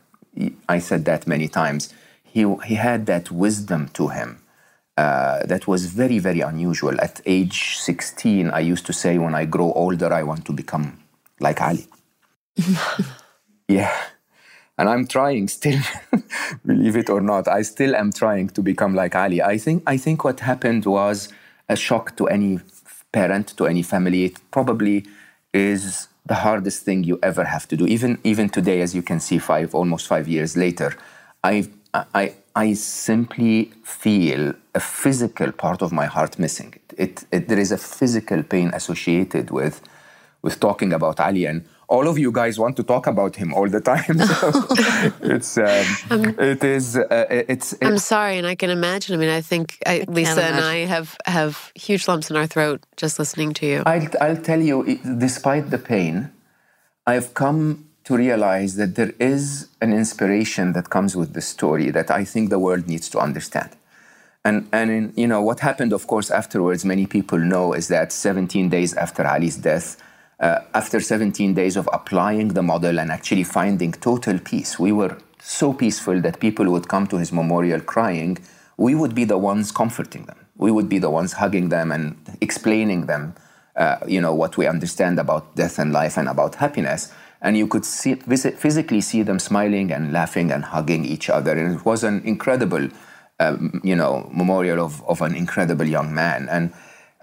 I 0.67 0.79
said 0.79 1.05
that 1.05 1.27
many 1.27 1.47
times. 1.47 1.93
He, 2.23 2.45
he 2.65 2.75
had 2.75 3.05
that 3.07 3.31
wisdom 3.31 3.89
to 3.89 4.07
him 4.09 4.41
uh, 4.97 5.45
that 5.45 5.67
was 5.67 5.85
very, 5.85 6.19
very 6.19 6.41
unusual. 6.41 6.99
At 7.01 7.21
age 7.25 7.77
16, 7.77 8.49
I 8.51 8.59
used 8.59 8.85
to 8.85 8.93
say, 8.93 9.17
when 9.17 9.35
I 9.35 9.45
grow 9.45 9.71
older, 9.73 10.13
I 10.13 10.23
want 10.23 10.45
to 10.45 10.53
become 10.53 10.99
like 11.39 11.61
Ali. 11.61 11.87
yeah. 13.67 13.95
And 14.77 14.89
I'm 14.89 15.07
trying 15.07 15.47
still, 15.47 15.79
believe 16.65 16.95
it 16.95 17.09
or 17.09 17.21
not, 17.21 17.47
I 17.47 17.61
still 17.61 17.95
am 17.95 18.11
trying 18.11 18.49
to 18.49 18.61
become 18.61 18.95
like 18.95 19.15
Ali. 19.15 19.41
I 19.41 19.57
think, 19.57 19.83
I 19.85 19.97
think 19.97 20.23
what 20.23 20.39
happened 20.39 20.85
was 20.85 21.29
a 21.69 21.75
shock 21.75 22.15
to 22.17 22.27
any 22.27 22.59
parent, 23.11 23.55
to 23.57 23.67
any 23.67 23.83
family. 23.83 24.25
It 24.25 24.39
probably 24.51 25.05
is 25.53 26.07
the 26.25 26.35
hardest 26.35 26.83
thing 26.83 27.03
you 27.03 27.19
ever 27.23 27.43
have 27.43 27.67
to 27.67 27.77
do. 27.77 27.85
Even 27.87 28.19
even 28.23 28.49
today, 28.49 28.81
as 28.81 28.95
you 28.95 29.01
can 29.01 29.19
see, 29.19 29.39
five 29.39 29.73
almost 29.75 30.07
five 30.07 30.27
years 30.27 30.55
later, 30.55 30.95
I 31.43 31.67
I 31.93 32.35
I 32.55 32.73
simply 32.73 33.71
feel 33.83 34.53
a 34.75 34.79
physical 34.79 35.51
part 35.51 35.81
of 35.81 35.91
my 35.91 36.05
heart 36.05 36.37
missing. 36.37 36.73
It, 36.97 37.23
it, 37.31 37.47
there 37.47 37.59
is 37.59 37.71
a 37.71 37.77
physical 37.77 38.43
pain 38.43 38.71
associated 38.73 39.51
with 39.51 39.81
with 40.41 40.59
talking 40.59 40.91
about 40.93 41.19
Ali 41.19 41.45
and 41.45 41.65
all 41.91 42.07
of 42.07 42.17
you 42.17 42.31
guys 42.31 42.57
want 42.57 42.75
to 42.77 42.83
talk 42.83 43.05
about 43.05 43.35
him 43.35 43.53
all 43.53 43.69
the 43.69 43.81
time. 43.81 44.17
So 44.17 44.47
it's 45.35 45.57
um, 45.57 45.85
um, 46.09 46.39
it 46.39 46.63
is 46.63 46.95
uh, 46.95 47.25
it's, 47.29 47.73
it's, 47.73 47.85
I'm 47.89 47.97
sorry, 47.97 48.37
and 48.37 48.47
I 48.47 48.55
can 48.55 48.69
imagine. 48.69 49.13
I 49.15 49.17
mean, 49.17 49.29
I 49.29 49.41
think 49.41 49.65
I, 49.85 50.05
Lisa 50.07 50.43
and 50.43 50.63
I 50.63 50.77
have 50.95 51.17
have 51.25 51.71
huge 51.75 52.07
lumps 52.07 52.29
in 52.31 52.37
our 52.37 52.47
throat 52.47 52.79
just 52.95 53.19
listening 53.19 53.53
to 53.59 53.65
you. 53.65 53.83
I'll, 53.85 54.07
I'll 54.21 54.41
tell 54.49 54.61
you, 54.61 54.99
despite 55.17 55.69
the 55.69 55.77
pain, 55.77 56.31
I've 57.05 57.33
come 57.33 57.85
to 58.05 58.15
realize 58.15 58.75
that 58.77 58.95
there 58.95 59.13
is 59.19 59.67
an 59.81 59.91
inspiration 59.93 60.73
that 60.73 60.89
comes 60.89 61.15
with 61.15 61.33
the 61.33 61.41
story 61.41 61.91
that 61.91 62.09
I 62.09 62.23
think 62.23 62.49
the 62.49 62.59
world 62.59 62.87
needs 62.87 63.09
to 63.09 63.19
understand. 63.19 63.69
And, 64.43 64.67
and 64.71 64.89
in, 64.89 65.13
you 65.15 65.27
know 65.27 65.41
what 65.41 65.59
happened, 65.59 65.93
of 65.93 66.07
course, 66.07 66.31
afterwards, 66.31 66.83
many 66.83 67.05
people 67.05 67.37
know 67.37 67.73
is 67.73 67.89
that 67.89 68.11
17 68.11 68.69
days 68.69 68.95
after 68.95 69.27
Ali's 69.27 69.57
death, 69.57 70.01
uh, 70.41 70.59
after 70.73 70.99
17 70.99 71.53
days 71.53 71.77
of 71.77 71.87
applying 71.93 72.49
the 72.49 72.63
model 72.63 72.99
and 72.99 73.11
actually 73.11 73.43
finding 73.43 73.91
total 73.91 74.39
peace, 74.39 74.79
we 74.79 74.91
were 74.91 75.15
so 75.39 75.71
peaceful 75.71 76.19
that 76.21 76.39
people 76.39 76.69
would 76.71 76.87
come 76.87 77.05
to 77.07 77.17
his 77.17 77.31
memorial 77.31 77.79
crying. 77.79 78.39
We 78.77 78.95
would 78.95 79.13
be 79.13 79.23
the 79.23 79.37
ones 79.37 79.71
comforting 79.71 80.25
them. 80.25 80.37
We 80.57 80.71
would 80.71 80.89
be 80.89 80.97
the 80.97 81.11
ones 81.11 81.33
hugging 81.33 81.69
them 81.69 81.91
and 81.91 82.17
explaining 82.41 83.05
them, 83.05 83.35
uh, 83.75 83.97
you 84.07 84.19
know, 84.19 84.33
what 84.33 84.57
we 84.57 84.65
understand 84.65 85.19
about 85.19 85.55
death 85.55 85.77
and 85.77 85.93
life 85.93 86.17
and 86.17 86.27
about 86.27 86.55
happiness. 86.55 87.13
And 87.43 87.55
you 87.55 87.67
could 87.67 87.85
see, 87.85 88.15
physically 88.15 89.01
see 89.01 89.21
them 89.21 89.39
smiling 89.39 89.91
and 89.91 90.11
laughing 90.11 90.51
and 90.51 90.65
hugging 90.65 91.05
each 91.05 91.29
other. 91.29 91.51
And 91.51 91.75
it 91.75 91.85
was 91.85 92.03
an 92.03 92.21
incredible, 92.23 92.89
um, 93.39 93.79
you 93.83 93.95
know, 93.95 94.29
memorial 94.33 94.83
of, 94.83 95.03
of 95.07 95.21
an 95.21 95.35
incredible 95.35 95.85
young 95.85 96.13
man. 96.13 96.47
And 96.49 96.73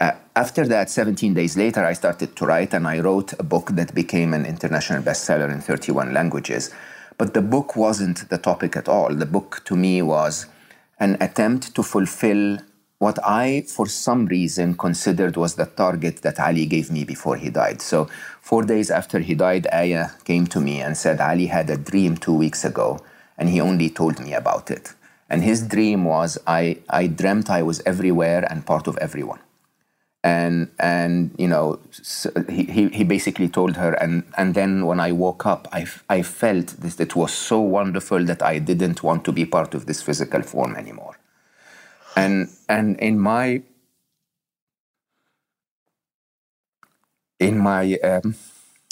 uh, 0.00 0.12
after 0.36 0.66
that, 0.68 0.88
17 0.90 1.34
days 1.34 1.56
later, 1.56 1.84
I 1.84 1.92
started 1.92 2.36
to 2.36 2.46
write 2.46 2.72
and 2.72 2.86
I 2.86 3.00
wrote 3.00 3.32
a 3.38 3.42
book 3.42 3.70
that 3.72 3.94
became 3.94 4.32
an 4.32 4.46
international 4.46 5.02
bestseller 5.02 5.52
in 5.52 5.60
31 5.60 6.14
languages. 6.14 6.72
But 7.16 7.34
the 7.34 7.42
book 7.42 7.74
wasn't 7.74 8.28
the 8.28 8.38
topic 8.38 8.76
at 8.76 8.88
all. 8.88 9.12
The 9.12 9.26
book 9.26 9.62
to 9.64 9.74
me 9.74 10.00
was 10.02 10.46
an 11.00 11.16
attempt 11.20 11.74
to 11.74 11.82
fulfill 11.82 12.58
what 12.98 13.18
I, 13.24 13.64
for 13.66 13.86
some 13.86 14.26
reason, 14.26 14.76
considered 14.76 15.36
was 15.36 15.54
the 15.54 15.66
target 15.66 16.22
that 16.22 16.38
Ali 16.38 16.66
gave 16.66 16.90
me 16.92 17.04
before 17.04 17.36
he 17.36 17.50
died. 17.50 17.80
So, 17.80 18.08
four 18.40 18.64
days 18.64 18.90
after 18.90 19.20
he 19.20 19.34
died, 19.34 19.68
Aya 19.72 20.10
came 20.24 20.48
to 20.48 20.60
me 20.60 20.80
and 20.80 20.96
said, 20.96 21.20
Ali 21.20 21.46
had 21.46 21.70
a 21.70 21.76
dream 21.76 22.16
two 22.16 22.34
weeks 22.34 22.64
ago, 22.64 23.00
and 23.36 23.48
he 23.48 23.60
only 23.60 23.88
told 23.88 24.18
me 24.18 24.32
about 24.34 24.70
it. 24.70 24.94
And 25.30 25.44
his 25.44 25.66
dream 25.66 26.04
was 26.04 26.38
I, 26.46 26.78
I 26.88 27.06
dreamt 27.06 27.50
I 27.50 27.62
was 27.62 27.80
everywhere 27.86 28.44
and 28.50 28.66
part 28.66 28.88
of 28.88 28.96
everyone 28.98 29.38
and 30.24 30.70
and 30.78 31.34
you 31.38 31.48
know 31.48 31.78
so 31.92 32.30
he, 32.48 32.64
he 32.88 33.04
basically 33.04 33.48
told 33.48 33.76
her 33.76 33.94
and 33.94 34.24
and 34.38 34.54
then 34.54 34.86
when 34.86 35.00
i 35.00 35.12
woke 35.12 35.46
up 35.46 35.68
i, 35.72 35.86
I 36.10 36.22
felt 36.22 36.68
this 36.80 37.00
it 37.00 37.16
was 37.16 37.32
so 37.32 37.60
wonderful 37.60 38.24
that 38.26 38.42
i 38.42 38.58
didn't 38.58 39.02
want 39.02 39.24
to 39.26 39.32
be 39.32 39.46
part 39.46 39.74
of 39.74 39.86
this 39.86 40.02
physical 40.02 40.42
form 40.42 40.76
anymore. 40.76 41.18
And 42.16 42.48
and 42.68 42.98
in 43.00 43.18
my 43.20 43.62
in 47.40 47.58
my 47.58 47.94
um, 47.98 48.36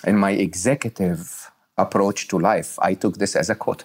in 0.06 0.16
my 0.18 0.32
executive 0.32 1.50
approach 1.78 2.28
to 2.28 2.38
life 2.38 2.78
i 2.82 2.94
took 2.94 3.18
this 3.18 3.36
as 3.36 3.50
a 3.50 3.56
quote. 3.56 3.84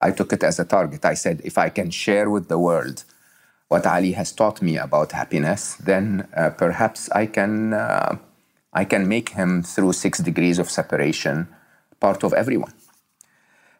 I 0.00 0.12
took 0.12 0.32
it 0.32 0.42
as 0.44 0.58
a 0.60 0.66
target. 0.66 1.04
I 1.04 1.14
said 1.14 1.42
if 1.44 1.58
i 1.58 1.70
can 1.70 1.90
share 1.90 2.30
with 2.30 2.48
the 2.48 2.58
world 2.58 3.04
what 3.72 3.86
Ali 3.86 4.12
has 4.12 4.32
taught 4.32 4.60
me 4.60 4.76
about 4.76 5.12
happiness, 5.12 5.76
then 5.76 6.28
uh, 6.36 6.50
perhaps 6.50 7.08
I 7.12 7.24
can, 7.24 7.72
uh, 7.72 8.18
I 8.74 8.84
can 8.84 9.08
make 9.08 9.30
him 9.30 9.62
through 9.62 9.94
six 9.94 10.18
degrees 10.18 10.58
of 10.58 10.70
separation 10.70 11.48
part 11.98 12.22
of 12.22 12.34
everyone. 12.34 12.74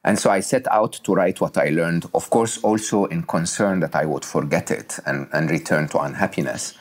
And 0.03 0.19
so 0.19 0.31
I 0.31 0.41
set 0.41 0.67
out 0.69 0.95
to 1.05 1.15
write 1.15 1.43
what 1.43 1.59
I 1.59 1.69
learned, 1.69 2.07
of 2.15 2.31
course, 2.31 2.57
also 2.63 3.05
in 3.05 3.25
concern 3.25 3.81
that 3.81 3.95
I 3.95 4.07
would 4.07 4.25
forget 4.25 4.71
it 4.71 4.99
and, 5.05 5.29
and 5.35 5.51
return 5.51 5.89
to 5.89 6.01
unhappiness. 6.01 6.73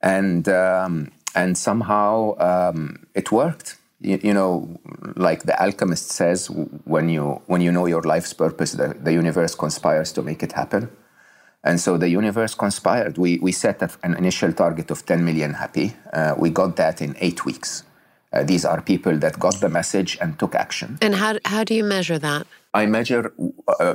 And, 0.00 0.48
um, 0.48 1.10
and 1.34 1.58
somehow 1.58 2.38
um, 2.38 3.04
it 3.14 3.32
worked. 3.32 3.78
You, 4.00 4.20
you, 4.22 4.32
know, 4.32 4.78
like 5.16 5.42
the 5.42 5.60
alchemist 5.60 6.12
says, 6.12 6.46
when 6.84 7.08
you, 7.08 7.42
when 7.46 7.62
you 7.62 7.72
know 7.72 7.86
your 7.86 8.02
life's 8.02 8.32
purpose, 8.32 8.72
the, 8.72 8.94
the 9.06 9.12
universe 9.12 9.56
conspires 9.56 10.12
to 10.12 10.22
make 10.22 10.44
it 10.44 10.52
happen. 10.52 10.88
And 11.64 11.80
so 11.80 11.96
the 11.96 12.08
universe 12.08 12.54
conspired. 12.54 13.16
We, 13.16 13.38
we 13.38 13.50
set 13.50 13.82
an 14.02 14.14
initial 14.14 14.52
target 14.52 14.90
of 14.90 15.06
10 15.06 15.24
million 15.24 15.54
happy. 15.54 15.96
Uh, 16.12 16.34
we 16.36 16.50
got 16.50 16.76
that 16.76 17.00
in 17.00 17.16
eight 17.20 17.46
weeks. 17.46 17.84
Uh, 18.32 18.42
these 18.42 18.64
are 18.66 18.82
people 18.82 19.16
that 19.18 19.40
got 19.40 19.60
the 19.60 19.68
message 19.68 20.18
and 20.20 20.38
took 20.38 20.54
action. 20.54 20.98
And 21.00 21.14
how, 21.14 21.38
how 21.46 21.64
do 21.64 21.74
you 21.74 21.84
measure 21.84 22.18
that? 22.18 22.46
I 22.74 22.86
measure. 22.86 23.32
Uh, 23.80 23.94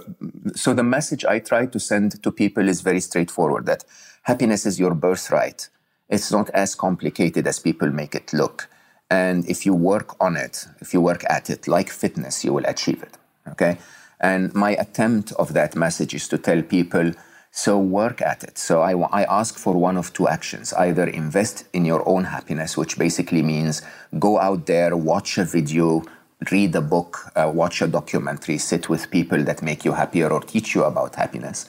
so 0.56 0.74
the 0.74 0.84
message 0.84 1.26
I 1.26 1.40
try 1.40 1.68
to 1.68 1.80
send 1.80 2.24
to 2.24 2.32
people 2.32 2.68
is 2.70 2.80
very 2.82 3.02
straightforward: 3.02 3.66
that 3.66 3.84
happiness 4.24 4.66
is 4.66 4.80
your 4.80 4.96
birthright. 4.96 5.68
It's 6.08 6.32
not 6.32 6.50
as 6.52 6.76
complicated 6.76 7.46
as 7.46 7.60
people 7.60 7.90
make 7.92 8.16
it 8.16 8.32
look. 8.32 8.70
And 9.12 9.48
if 9.50 9.66
you 9.66 9.74
work 9.74 10.16
on 10.22 10.38
it, 10.38 10.66
if 10.80 10.94
you 10.94 11.02
work 11.02 11.24
at 11.30 11.50
it, 11.50 11.68
like 11.68 11.90
fitness, 11.90 12.46
you 12.46 12.54
will 12.54 12.66
achieve 12.66 13.04
it. 13.04 13.18
Okay. 13.50 13.78
And 14.22 14.54
my 14.54 14.72
attempt 14.72 15.34
of 15.34 15.54
that 15.54 15.76
message 15.76 16.14
is 16.14 16.28
to 16.30 16.38
tell 16.38 16.62
people 16.62 17.12
so 17.52 17.80
work 17.80 18.22
at 18.22 18.44
it. 18.44 18.58
So 18.58 18.82
I, 18.82 18.94
I 19.22 19.24
ask 19.24 19.58
for 19.58 19.74
one 19.74 19.98
of 19.98 20.14
two 20.14 20.28
actions 20.28 20.74
either 20.74 21.08
invest 21.08 21.66
in 21.74 21.86
your 21.86 22.08
own 22.08 22.26
happiness, 22.26 22.78
which 22.78 22.98
basically 22.98 23.42
means 23.42 23.82
go 24.20 24.40
out 24.40 24.66
there, 24.66 24.96
watch 24.96 25.38
a 25.38 25.46
video, 25.46 26.04
read 26.52 26.76
a 26.76 26.82
book, 26.82 27.32
uh, 27.36 27.52
watch 27.54 27.82
a 27.82 27.88
documentary, 27.88 28.58
sit 28.58 28.88
with 28.88 29.10
people 29.10 29.44
that 29.44 29.62
make 29.62 29.84
you 29.84 29.94
happier 29.94 30.30
or 30.30 30.42
teach 30.42 30.76
you 30.76 30.84
about 30.84 31.16
happiness. 31.16 31.68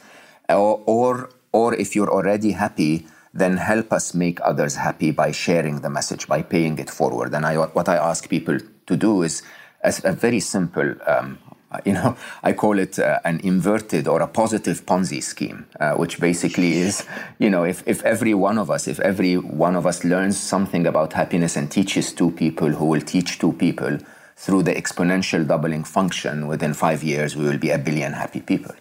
Or, 0.48 0.82
or, 0.86 1.30
or 1.52 1.74
if 1.74 1.96
you're 1.96 2.10
already 2.10 2.52
happy, 2.52 3.06
then 3.32 3.56
help 3.56 3.92
us 3.92 4.12
make 4.14 4.40
others 4.42 4.76
happy 4.76 5.12
by 5.12 5.30
sharing 5.30 5.80
the 5.80 5.90
message, 5.90 6.26
by 6.26 6.42
paying 6.42 6.78
it 6.78 6.90
forward. 6.90 7.32
And 7.32 7.46
I, 7.46 7.56
what 7.56 7.88
I 7.88 7.96
ask 7.96 8.28
people 8.28 8.58
to 8.86 8.96
do 8.96 9.22
is 9.22 9.42
a 9.82 10.12
very 10.12 10.40
simple 10.40 10.94
um, 11.06 11.38
you 11.84 11.92
know, 11.92 12.16
I 12.42 12.52
call 12.52 12.78
it 12.78 12.98
uh, 12.98 13.20
an 13.24 13.40
inverted 13.40 14.08
or 14.08 14.20
a 14.20 14.26
positive 14.26 14.84
Ponzi 14.86 15.22
scheme, 15.22 15.66
uh, 15.78 15.94
which 15.94 16.20
basically 16.20 16.72
is, 16.78 17.06
you 17.38 17.50
know, 17.50 17.64
if, 17.64 17.86
if 17.86 18.02
every 18.04 18.34
one 18.34 18.58
of 18.58 18.70
us, 18.70 18.88
if 18.88 19.00
every 19.00 19.36
one 19.36 19.76
of 19.76 19.86
us 19.86 20.04
learns 20.04 20.38
something 20.38 20.86
about 20.86 21.12
happiness 21.12 21.56
and 21.56 21.70
teaches 21.70 22.12
two 22.12 22.30
people 22.32 22.68
who 22.68 22.86
will 22.86 23.00
teach 23.00 23.38
two 23.38 23.52
people 23.52 23.98
through 24.36 24.62
the 24.62 24.74
exponential 24.74 25.46
doubling 25.46 25.84
function, 25.84 26.46
within 26.46 26.74
five 26.74 27.02
years, 27.02 27.36
we 27.36 27.44
will 27.44 27.58
be 27.58 27.70
a 27.70 27.78
billion 27.78 28.12
happy 28.12 28.40
people. 28.40 28.74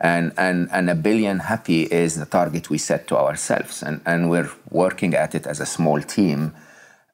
And, 0.00 0.32
and, 0.36 0.68
and 0.70 0.90
a 0.90 0.94
billion 0.94 1.40
happy 1.40 1.82
is 1.82 2.16
the 2.16 2.26
target 2.26 2.70
we 2.70 2.78
set 2.78 3.06
to 3.08 3.16
ourselves. 3.16 3.82
And, 3.82 4.00
and 4.06 4.30
we're 4.30 4.50
working 4.70 5.14
at 5.14 5.34
it 5.34 5.46
as 5.46 5.60
a 5.60 5.66
small 5.66 6.00
team, 6.00 6.54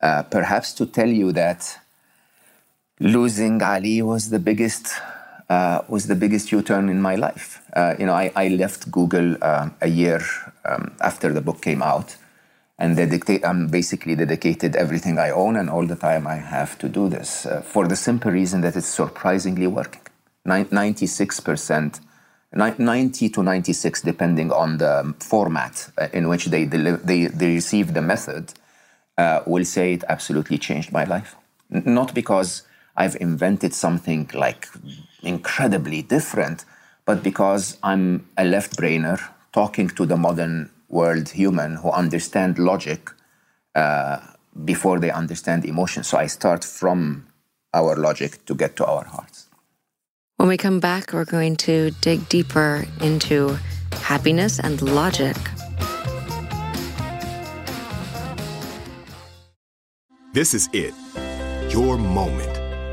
uh, 0.02 0.24
perhaps 0.24 0.72
to 0.74 0.86
tell 0.86 1.08
you 1.08 1.32
that 1.32 1.78
losing 3.00 3.62
Ali 3.62 4.02
was 4.02 4.30
the 4.30 4.38
biggest 4.38 4.92
uh, 5.48 5.82
was 5.88 6.06
the 6.06 6.14
biggest 6.14 6.52
U-turn 6.52 6.88
in 6.88 7.02
my 7.02 7.16
life. 7.16 7.60
Uh, 7.74 7.94
you 7.98 8.06
know, 8.06 8.12
I, 8.12 8.30
I 8.36 8.48
left 8.48 8.88
Google 8.92 9.36
uh, 9.42 9.68
a 9.80 9.88
year 9.88 10.22
um, 10.64 10.92
after 11.00 11.32
the 11.32 11.40
book 11.40 11.60
came 11.60 11.82
out, 11.82 12.16
and 12.78 12.96
I'm 13.44 13.66
basically 13.66 14.14
dedicated 14.14 14.76
everything 14.76 15.18
I 15.18 15.30
own 15.30 15.56
and 15.56 15.68
all 15.68 15.86
the 15.86 15.96
time 15.96 16.28
I 16.28 16.36
have 16.36 16.78
to 16.78 16.88
do 16.88 17.08
this 17.08 17.46
uh, 17.46 17.62
for 17.62 17.88
the 17.88 17.96
simple 17.96 18.30
reason 18.30 18.60
that 18.60 18.76
it's 18.76 18.86
surprisingly 18.86 19.66
working. 19.66 20.02
96%, 20.46 22.00
90 22.52 23.28
to 23.28 23.42
96, 23.42 24.02
depending 24.02 24.52
on 24.52 24.78
the 24.78 25.14
format 25.18 25.90
uh, 25.98 26.06
in 26.12 26.28
which 26.28 26.46
they, 26.46 26.64
deli- 26.64 26.98
they, 27.02 27.26
they 27.26 27.54
receive 27.54 27.92
the 27.92 28.02
method, 28.02 28.52
uh, 29.18 29.40
will 29.46 29.64
say 29.64 29.94
it 29.94 30.04
absolutely 30.08 30.58
changed 30.58 30.92
my 30.92 31.04
life. 31.04 31.34
N- 31.72 31.82
not 31.86 32.14
because 32.14 32.62
I've 33.00 33.16
invented 33.18 33.72
something 33.72 34.28
like 34.34 34.68
incredibly 35.22 36.02
different, 36.02 36.66
but 37.06 37.22
because 37.22 37.78
I'm 37.82 38.28
a 38.36 38.44
left 38.44 38.76
brainer 38.76 39.18
talking 39.54 39.88
to 39.96 40.04
the 40.04 40.18
modern 40.18 40.68
world 40.90 41.30
human 41.30 41.76
who 41.76 41.90
understand 41.92 42.58
logic 42.58 43.10
uh, 43.74 44.18
before 44.66 44.98
they 45.00 45.10
understand 45.10 45.64
emotion. 45.64 46.04
So 46.04 46.18
I 46.18 46.26
start 46.26 46.62
from 46.62 47.26
our 47.72 47.96
logic 47.96 48.44
to 48.44 48.54
get 48.54 48.76
to 48.76 48.84
our 48.84 49.06
hearts. 49.06 49.48
When 50.36 50.50
we 50.50 50.58
come 50.58 50.78
back, 50.78 51.14
we're 51.14 51.24
going 51.24 51.56
to 51.68 51.92
dig 52.02 52.28
deeper 52.28 52.84
into 53.00 53.56
happiness 54.02 54.60
and 54.60 54.82
logic. 54.82 55.38
This 60.34 60.52
is 60.52 60.68
it, 60.74 60.92
your 61.72 61.96
moment 61.96 62.59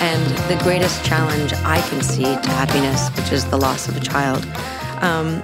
and 0.00 0.22
the 0.50 0.62
greatest 0.62 1.04
challenge 1.04 1.52
I 1.64 1.80
can 1.88 2.02
see 2.02 2.24
to 2.24 2.48
happiness, 2.48 3.08
which 3.16 3.32
is 3.32 3.44
the 3.46 3.56
loss 3.56 3.88
of 3.88 3.96
a 3.96 4.00
child. 4.00 4.44
Um, 5.02 5.42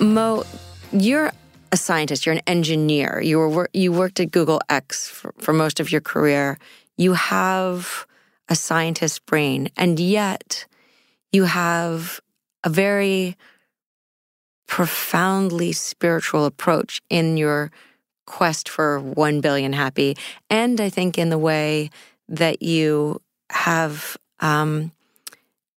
Mo, 0.00 0.44
you're 0.92 1.32
a 1.72 1.76
scientist. 1.76 2.26
You're 2.26 2.34
an 2.34 2.42
engineer. 2.46 3.20
You 3.20 3.38
were 3.38 3.70
you 3.72 3.92
worked 3.92 4.20
at 4.20 4.30
Google 4.30 4.60
X 4.68 5.08
for, 5.08 5.32
for 5.38 5.52
most 5.52 5.80
of 5.80 5.92
your 5.92 6.00
career. 6.00 6.58
You 6.96 7.12
have 7.14 8.06
a 8.48 8.54
scientist 8.54 9.26
brain, 9.26 9.68
and 9.76 10.00
yet 10.00 10.66
you 11.32 11.44
have 11.44 12.20
a 12.64 12.70
very 12.70 13.36
profoundly 14.66 15.72
spiritual 15.72 16.44
approach 16.44 17.00
in 17.08 17.36
your 17.36 17.70
quest 18.26 18.68
for 18.68 19.00
1 19.00 19.40
billion 19.40 19.72
happy. 19.72 20.16
And 20.50 20.80
I 20.80 20.90
think 20.90 21.16
in 21.16 21.30
the 21.30 21.38
way 21.38 21.90
that 22.28 22.62
you 22.62 23.20
have 23.50 24.16
um, 24.40 24.92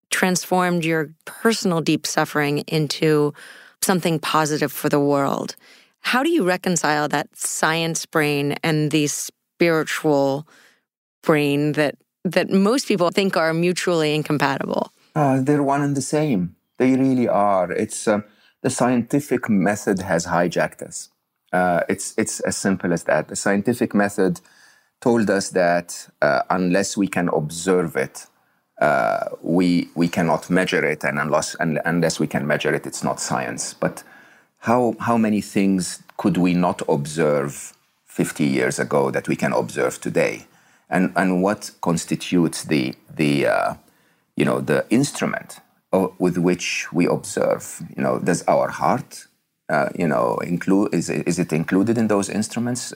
transformed 0.09 0.85
your 0.85 1.09
personal 1.25 1.81
deep 1.81 2.05
suffering 2.05 2.59
into 2.67 3.33
something 3.81 4.19
positive 4.19 4.71
for 4.71 4.89
the 4.89 4.99
world. 4.99 5.55
How 6.01 6.23
do 6.23 6.29
you 6.29 6.43
reconcile 6.43 7.07
that 7.09 7.35
science 7.35 8.05
brain 8.05 8.55
and 8.63 8.91
the 8.91 9.07
spiritual 9.07 10.47
brain 11.23 11.73
that 11.73 11.95
that 12.23 12.51
most 12.51 12.87
people 12.87 13.09
think 13.09 13.35
are 13.35 13.53
mutually 13.53 14.13
incompatible? 14.13 14.91
Uh, 15.15 15.41
they're 15.41 15.63
one 15.63 15.81
and 15.81 15.97
the 15.97 16.01
same. 16.01 16.55
They 16.77 16.95
really 16.95 17.27
are. 17.27 17.71
It's 17.71 18.07
uh, 18.07 18.21
the 18.61 18.69
scientific 18.69 19.49
method 19.49 20.01
has 20.01 20.27
hijacked 20.27 20.81
us. 20.81 21.09
Uh, 21.51 21.81
it's 21.89 22.13
it's 22.17 22.39
as 22.41 22.57
simple 22.57 22.93
as 22.93 23.03
that. 23.03 23.27
The 23.27 23.35
scientific 23.35 23.93
method 23.93 24.39
told 25.01 25.29
us 25.29 25.49
that 25.49 26.07
uh, 26.21 26.43
unless 26.49 26.95
we 26.95 27.07
can 27.07 27.27
observe 27.29 27.95
it, 27.95 28.27
uh, 28.79 29.25
we 29.41 29.89
we 29.95 30.07
cannot 30.07 30.49
measure 30.49 30.83
it, 30.85 31.03
and 31.03 31.19
unless 31.19 31.55
and, 31.55 31.79
unless 31.85 32.19
we 32.19 32.27
can 32.27 32.47
measure 32.47 32.73
it, 32.73 32.85
it's 32.85 33.03
not 33.03 33.19
science. 33.19 33.73
But 33.73 34.03
how 34.59 34.95
how 34.99 35.17
many 35.17 35.41
things 35.41 36.01
could 36.17 36.37
we 36.37 36.53
not 36.53 36.81
observe 36.87 37.73
50 38.05 38.43
years 38.43 38.79
ago 38.79 39.11
that 39.11 39.27
we 39.27 39.35
can 39.35 39.53
observe 39.53 39.99
today? 39.99 40.45
And 40.89 41.11
and 41.15 41.43
what 41.43 41.71
constitutes 41.81 42.63
the 42.63 42.95
the 43.15 43.47
uh, 43.47 43.73
you 44.35 44.45
know 44.45 44.61
the 44.61 44.85
instrument 44.89 45.59
with 46.19 46.37
which 46.37 46.87
we 46.93 47.05
observe? 47.05 47.81
You 47.95 48.03
know, 48.03 48.19
does 48.19 48.43
our 48.47 48.69
heart 48.69 49.27
uh, 49.69 49.89
you 49.95 50.07
know 50.07 50.37
include 50.43 50.93
is 50.93 51.09
is 51.09 51.37
it 51.37 51.53
included 51.53 51.97
in 51.97 52.07
those 52.07 52.29
instruments? 52.29 52.93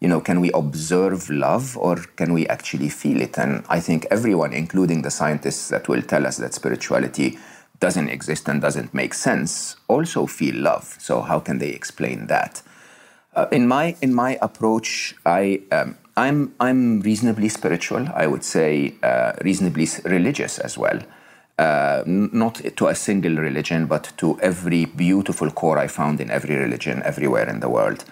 You 0.00 0.08
know, 0.08 0.20
can 0.20 0.40
we 0.40 0.52
observe 0.52 1.28
love 1.28 1.76
or 1.76 1.96
can 2.16 2.32
we 2.32 2.46
actually 2.46 2.88
feel 2.88 3.20
it? 3.20 3.36
And 3.38 3.64
I 3.68 3.80
think 3.80 4.06
everyone, 4.10 4.52
including 4.52 5.02
the 5.02 5.10
scientists 5.10 5.68
that 5.68 5.88
will 5.88 6.02
tell 6.02 6.26
us 6.26 6.36
that 6.36 6.54
spirituality 6.54 7.38
doesn't 7.80 8.08
exist 8.08 8.48
and 8.48 8.60
doesn't 8.60 8.94
make 8.94 9.14
sense, 9.14 9.76
also 9.88 10.26
feel 10.26 10.56
love. 10.56 10.96
So 10.98 11.20
how 11.22 11.40
can 11.40 11.58
they 11.58 11.70
explain 11.70 12.26
that? 12.28 12.62
Uh, 13.34 13.46
in 13.52 13.68
my 13.68 13.96
in 14.00 14.14
my 14.14 14.38
approach, 14.40 15.14
I 15.24 15.60
um, 15.70 15.96
I'm 16.16 16.54
I'm 16.58 17.00
reasonably 17.00 17.48
spiritual. 17.48 18.08
I 18.14 18.26
would 18.26 18.42
say 18.42 18.94
uh, 19.02 19.32
reasonably 19.42 19.86
religious 20.04 20.58
as 20.58 20.76
well. 20.78 21.00
Uh, 21.58 22.02
not 22.06 22.54
to 22.76 22.86
a 22.86 22.94
single 22.94 23.36
religion, 23.36 23.86
but 23.86 24.12
to 24.16 24.38
every 24.40 24.84
beautiful 24.84 25.50
core 25.50 25.78
I 25.78 25.88
found 25.88 26.20
in 26.20 26.30
every 26.30 26.56
religion 26.56 27.02
everywhere 27.04 27.48
in 27.48 27.60
the 27.60 27.68
world. 27.68 28.04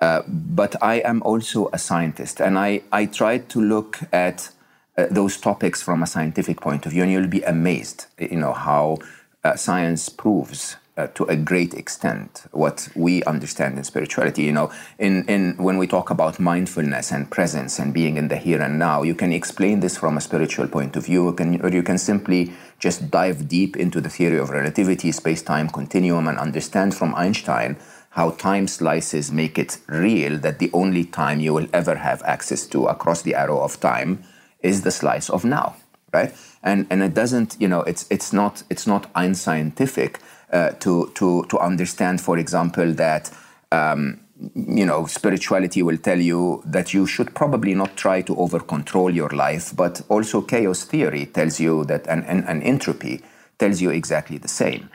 Uh, 0.00 0.22
but 0.26 0.76
I 0.82 0.96
am 0.96 1.22
also 1.22 1.70
a 1.72 1.78
scientist, 1.78 2.40
and 2.40 2.58
I, 2.58 2.82
I 2.92 3.06
try 3.06 3.38
to 3.38 3.60
look 3.60 4.00
at 4.12 4.50
uh, 4.98 5.06
those 5.10 5.38
topics 5.38 5.82
from 5.82 6.02
a 6.02 6.06
scientific 6.06 6.60
point 6.60 6.86
of 6.86 6.92
view, 6.92 7.02
and 7.02 7.12
you'll 7.12 7.28
be 7.28 7.42
amazed, 7.42 8.06
you 8.18 8.36
know, 8.36 8.52
how 8.52 8.98
uh, 9.44 9.56
science 9.56 10.08
proves 10.08 10.76
uh, 10.96 11.06
to 11.08 11.24
a 11.24 11.36
great 11.36 11.74
extent 11.74 12.44
what 12.52 12.88
we 12.94 13.22
understand 13.24 13.76
in 13.78 13.84
spirituality. 13.84 14.42
You 14.42 14.52
know, 14.52 14.72
in, 14.98 15.24
in 15.28 15.56
when 15.58 15.78
we 15.78 15.86
talk 15.86 16.10
about 16.10 16.40
mindfulness 16.40 17.12
and 17.12 17.30
presence 17.30 17.78
and 17.78 17.92
being 17.92 18.16
in 18.16 18.28
the 18.28 18.36
here 18.36 18.60
and 18.60 18.78
now, 18.78 19.02
you 19.02 19.14
can 19.14 19.32
explain 19.32 19.80
this 19.80 19.98
from 19.98 20.16
a 20.16 20.20
spiritual 20.20 20.68
point 20.68 20.96
of 20.96 21.06
view, 21.06 21.32
can, 21.32 21.60
or 21.62 21.70
you 21.70 21.82
can 21.82 21.98
simply 21.98 22.52
just 22.78 23.10
dive 23.10 23.48
deep 23.48 23.76
into 23.76 24.00
the 24.00 24.08
theory 24.08 24.38
of 24.38 24.50
relativity, 24.50 25.12
space-time 25.12 25.68
continuum, 25.68 26.28
and 26.28 26.38
understand 26.38 26.94
from 26.94 27.14
Einstein 27.14 27.76
how 28.16 28.30
time 28.30 28.66
slices 28.66 29.30
make 29.30 29.58
it 29.58 29.78
real 29.86 30.38
that 30.38 30.58
the 30.58 30.70
only 30.72 31.04
time 31.04 31.38
you 31.40 31.52
will 31.54 31.68
ever 31.72 31.96
have 31.96 32.22
access 32.24 32.66
to 32.66 32.86
across 32.86 33.22
the 33.22 33.34
arrow 33.34 33.60
of 33.60 33.78
time 33.80 34.22
is 34.60 34.82
the 34.82 34.90
slice 34.90 35.30
of 35.30 35.44
now 35.44 35.76
right? 36.12 36.34
And 36.62 36.86
and 36.90 37.02
it 37.02 37.14
doesn't 37.14 37.56
you 37.60 37.68
know 37.68 37.80
it's 37.82 38.06
it's 38.10 38.32
not 38.32 38.62
it's 38.70 38.86
not 38.86 39.10
unscientific 39.14 40.20
uh, 40.52 40.70
to 40.80 41.12
to 41.14 41.44
to 41.50 41.58
understand 41.58 42.20
for 42.20 42.38
example 42.38 42.92
that 42.94 43.30
um, 43.72 44.20
you 44.54 44.86
know 44.86 45.06
spirituality 45.06 45.82
will 45.82 45.98
tell 45.98 46.20
you 46.20 46.62
that 46.64 46.92
you 46.94 47.06
should 47.06 47.34
probably 47.34 47.74
not 47.74 47.96
try 47.96 48.22
to 48.22 48.36
over 48.36 48.60
control 48.60 49.10
your 49.10 49.30
life 49.30 49.74
but 49.76 50.02
also 50.08 50.42
chaos 50.42 50.84
theory 50.84 51.26
tells 51.26 51.60
you 51.60 51.84
that 51.84 52.06
and, 52.08 52.24
and, 52.26 52.44
and 52.48 52.62
entropy 52.62 53.22
tells 53.58 53.80
you 53.80 53.90
exactly 53.90 54.38
the 54.38 54.48
same. 54.48 54.88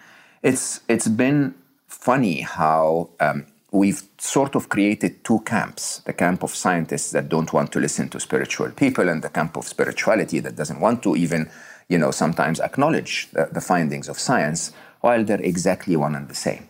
It's 0.44 0.82
it's 0.88 1.08
been 1.08 1.54
funny 1.92 2.42
how 2.42 3.10
um, 3.20 3.46
we've 3.72 4.04
sort 4.18 4.56
of 4.56 4.70
created 4.70 5.24
two 5.24 5.40
camps. 5.42 6.00
The 6.00 6.14
camp 6.14 6.44
of 6.44 6.52
scientists 6.52 7.12
that 7.12 7.30
don't 7.30 7.52
want 7.54 7.72
to 7.74 7.80
listen 7.80 8.10
to 8.10 8.20
spiritual 8.20 8.70
people 8.72 9.10
and 9.10 9.22
the 9.22 9.30
camp 9.30 9.58
of 9.58 9.68
spirituality 9.68 10.40
that 10.40 10.56
doesn't 10.56 10.80
want 10.80 11.04
to 11.04 11.16
even 11.16 11.50
you 11.88 11.98
know 11.98 12.12
sometimes 12.12 12.60
acknowledge 12.60 13.30
the, 13.32 13.50
the 13.52 13.62
findings 13.62 14.08
of 14.10 14.18
science 14.18 14.72
while 15.02 15.24
they're 15.24 15.42
exactly 15.42 15.96
one 15.96 16.16
and 16.16 16.28
the 16.30 16.36
same. 16.36 16.68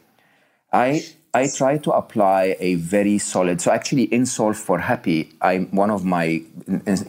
I 0.72 0.88
i 1.34 1.48
try 1.48 1.78
to 1.78 1.92
apply 1.92 2.58
a 2.60 2.76
very 2.76 3.18
solid 3.18 3.62
so 3.62 3.72
actually 3.72 4.04
in 4.18 4.26
solve 4.26 4.58
for 4.58 4.78
happy 4.80 5.20
i 5.42 5.54
one 5.82 5.90
of 5.90 6.04
my 6.04 6.26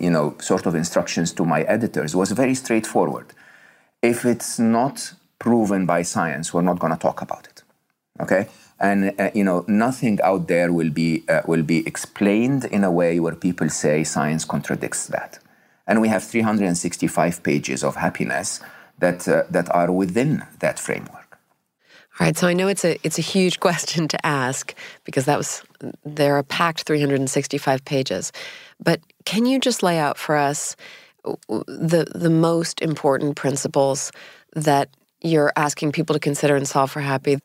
you 0.07 0.13
know 0.17 0.27
sort 0.51 0.65
of 0.69 0.77
instructions 0.77 1.33
to 1.33 1.45
my 1.45 1.63
editors 1.63 2.15
was 2.15 2.31
very 2.43 2.55
straightforward. 2.55 3.27
If 4.01 4.25
it's 4.25 4.59
not 4.59 4.97
proven 5.39 5.87
by 5.87 6.01
science 6.03 6.55
we're 6.55 6.69
not 6.71 6.79
going 6.79 6.95
to 6.97 7.03
talk 7.09 7.21
about 7.21 7.45
it 7.51 7.52
okay? 8.23 8.49
And 8.81 9.15
uh, 9.21 9.31
you 9.35 9.45
know 9.45 9.65
nothing 9.69 10.21
out 10.23 10.49
there 10.49 10.73
will 10.73 10.91
be 10.91 11.23
uh, 11.29 11.43
will 11.47 11.63
be 11.63 11.87
explained 11.87 12.65
in 12.65 12.85
a 12.85 12.91
way 12.91 13.21
where 13.21 13.35
people 13.35 13.69
say 13.69 14.05
science 14.05 14.45
contradicts 14.45 15.07
that. 15.09 15.39
And 15.87 16.01
we 16.01 16.09
have 16.09 16.23
365 16.23 17.43
pages 17.43 17.85
of 17.85 17.97
happiness 17.97 18.61
that 18.99 19.29
uh, 19.29 19.45
that 19.51 19.73
are 19.75 19.93
within 19.93 20.45
that 20.61 20.79
framework. 20.79 21.39
All 22.21 22.27
right 22.27 22.37
so 22.37 22.47
i 22.47 22.53
know 22.53 22.69
it's 22.69 22.85
a 22.85 22.99
it's 23.03 23.19
a 23.19 23.23
huge 23.23 23.59
question 23.67 24.09
to 24.09 24.27
ask 24.27 24.75
because 25.05 25.25
that 25.25 25.39
was 25.39 25.63
there 26.05 26.37
are 26.37 26.43
packed 26.43 26.83
365 26.83 27.85
pages. 27.85 28.33
But 28.81 29.01
can 29.25 29.47
you 29.47 29.61
just 29.61 29.83
lay 29.83 29.99
out 29.99 30.19
for 30.19 30.37
us 30.37 30.77
the 31.49 32.07
the 32.15 32.31
most 32.31 32.83
important 32.83 33.37
principles 33.37 34.11
that 34.57 34.89
you're 35.23 35.53
asking 35.55 35.93
people 35.93 36.15
to 36.15 36.21
consider 36.21 36.57
and 36.57 36.67
solve 36.67 36.91
for 36.91 37.01
happy 37.01 37.39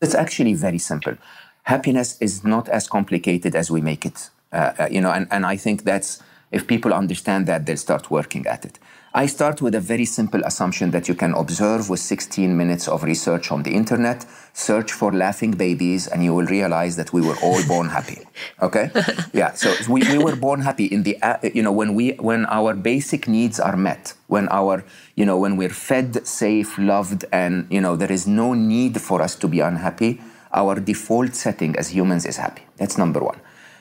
it's 0.00 0.14
actually 0.14 0.54
very 0.54 0.78
simple. 0.78 1.16
Happiness 1.64 2.16
is 2.20 2.44
not 2.44 2.68
as 2.68 2.88
complicated 2.88 3.54
as 3.54 3.70
we 3.70 3.80
make 3.80 4.06
it. 4.06 4.30
Uh, 4.52 4.72
uh, 4.78 4.88
you 4.90 5.00
know, 5.00 5.10
and, 5.10 5.26
and 5.30 5.44
I 5.44 5.56
think 5.56 5.84
that's 5.84 6.22
if 6.50 6.66
people 6.66 6.94
understand 6.94 7.46
that, 7.46 7.66
they'll 7.66 7.76
start 7.76 8.10
working 8.10 8.46
at 8.46 8.64
it. 8.64 8.78
I 9.14 9.26
start 9.26 9.60
with 9.60 9.74
a 9.74 9.80
very 9.80 10.04
simple 10.04 10.42
assumption 10.44 10.90
that 10.92 11.08
you 11.08 11.14
can 11.14 11.34
observe 11.34 11.90
with 11.90 12.00
16 12.00 12.56
minutes 12.56 12.88
of 12.88 13.02
research 13.02 13.50
on 13.50 13.62
the 13.62 13.74
internet, 13.74 14.24
search 14.58 14.92
for 14.92 15.12
laughing 15.12 15.52
babies, 15.52 16.08
and 16.08 16.24
you 16.24 16.34
will 16.34 16.46
realize 16.46 16.96
that 16.96 17.12
we 17.12 17.20
were 17.20 17.36
all 17.42 17.62
born 17.66 17.88
happy. 17.88 18.18
Okay? 18.62 18.90
Yeah. 19.32 19.52
So 19.54 19.74
we, 19.88 20.00
we 20.12 20.18
were 20.18 20.36
born 20.36 20.60
happy 20.60 20.86
in 20.86 21.02
the, 21.02 21.20
uh, 21.22 21.38
you 21.42 21.62
know, 21.62 21.72
when 21.72 21.94
we, 21.94 22.12
when 22.12 22.46
our 22.46 22.74
basic 22.74 23.26
needs 23.26 23.58
are 23.58 23.76
met, 23.76 24.14
when 24.28 24.48
our, 24.48 24.84
you 25.16 25.26
know, 25.26 25.36
when 25.38 25.56
we're 25.56 25.76
fed, 25.90 26.26
safe, 26.26 26.78
loved, 26.78 27.24
and, 27.32 27.66
you 27.68 27.80
know, 27.80 27.96
there 27.96 28.12
is 28.12 28.26
no 28.26 28.54
need 28.54 29.00
for 29.00 29.22
us 29.22 29.34
to 29.36 29.48
be 29.48 29.60
unhappy, 29.60 30.20
our 30.52 30.78
default 30.78 31.34
setting 31.34 31.76
as 31.76 31.88
humans 31.88 32.24
is 32.26 32.36
happy. 32.36 32.62
That's 32.76 32.96
number 32.96 33.20
one. 33.20 33.40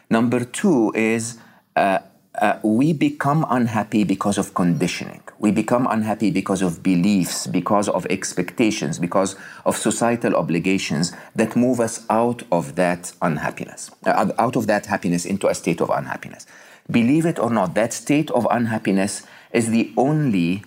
Number 0.09 0.43
two 0.43 0.91
is, 0.95 1.37
uh, 1.75 1.99
uh, 2.37 2.59
we 2.63 2.93
become 2.93 3.45
unhappy 3.49 4.03
because 4.03 4.37
of 4.37 4.53
conditioning. 4.53 5.21
We 5.39 5.51
become 5.51 5.87
unhappy 5.89 6.31
because 6.31 6.61
of 6.61 6.83
beliefs, 6.83 7.47
because 7.47 7.89
of 7.89 8.05
expectations, 8.07 8.99
because 8.99 9.35
of 9.65 9.75
societal 9.75 10.35
obligations 10.35 11.13
that 11.35 11.55
move 11.55 11.79
us 11.79 12.05
out 12.09 12.43
of 12.51 12.75
that 12.75 13.11
unhappiness, 13.21 13.91
uh, 14.05 14.31
out 14.37 14.55
of 14.55 14.67
that 14.67 14.85
happiness 14.85 15.25
into 15.25 15.47
a 15.47 15.55
state 15.55 15.81
of 15.81 15.89
unhappiness. 15.89 16.45
Believe 16.89 17.25
it 17.25 17.39
or 17.39 17.49
not, 17.49 17.73
that 17.75 17.93
state 17.93 18.31
of 18.31 18.47
unhappiness 18.49 19.23
is 19.51 19.69
the 19.69 19.91
only 19.97 20.63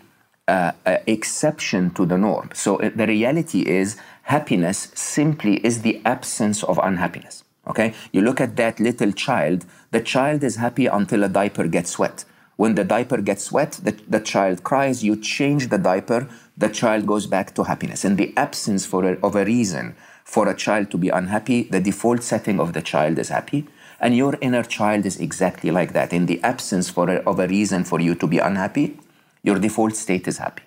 uh, 0.49 0.73
uh 0.85 0.99
exception 1.07 1.91
to 1.91 2.05
the 2.05 2.19
norm. 2.19 2.51
So 2.55 2.79
the 2.79 3.07
reality 3.07 3.61
is, 3.61 3.97
happiness 4.23 4.91
simply 4.95 5.65
is 5.65 5.83
the 5.83 6.01
absence 6.05 6.63
of 6.65 6.79
unhappiness. 6.83 7.45
Okay? 7.67 7.95
You 8.13 8.23
look 8.23 8.41
at 8.41 8.57
that 8.57 8.81
little 8.81 9.13
child, 9.13 9.67
the 9.91 10.01
child 10.01 10.43
is 10.43 10.57
happy 10.57 10.87
until 10.87 11.25
a 11.25 11.29
diaper 11.29 11.67
gets 11.67 11.99
wet. 11.99 12.25
When 12.57 12.75
the 12.75 12.85
diaper 12.85 13.23
gets 13.23 13.51
wet, 13.51 13.81
the, 13.83 13.93
the 14.07 14.21
child 14.21 14.65
cries, 14.65 15.03
you 15.03 15.17
change 15.17 15.69
the 15.69 15.79
diaper, 15.79 16.29
the 16.59 16.69
child 16.69 17.07
goes 17.07 17.27
back 17.27 17.55
to 17.55 17.65
happiness. 17.65 18.05
In 18.05 18.17
the 18.17 18.35
absence 18.37 18.85
for 18.85 19.05
a, 19.05 19.19
of 19.21 19.35
a 19.35 19.45
reason 19.45 19.97
for 20.25 20.47
a 20.47 20.55
child 20.55 20.91
to 20.91 20.99
be 20.99 21.09
unhappy, 21.09 21.63
the 21.63 21.81
default 21.81 22.23
setting 22.23 22.61
of 22.61 22.75
the 22.75 22.83
child 22.83 23.19
is 23.19 23.31
happy. 23.31 23.67
And 23.99 24.15
your 24.15 24.37
inner 24.41 24.63
child 24.63 25.07
is 25.07 25.19
exactly 25.19 25.71
like 25.71 25.93
that. 25.95 26.13
In 26.13 26.27
the 26.27 26.43
absence 26.43 26.91
for 26.91 27.09
a, 27.09 27.17
of 27.21 27.39
a 27.39 27.49
reason 27.49 27.85
for 27.85 27.99
you 28.01 28.15
to 28.17 28.27
be 28.27 28.39
unhappy, 28.39 28.99
your 29.43 29.59
default 29.59 29.97
state 29.97 30.29
is 30.29 30.39
happy. 30.39 30.65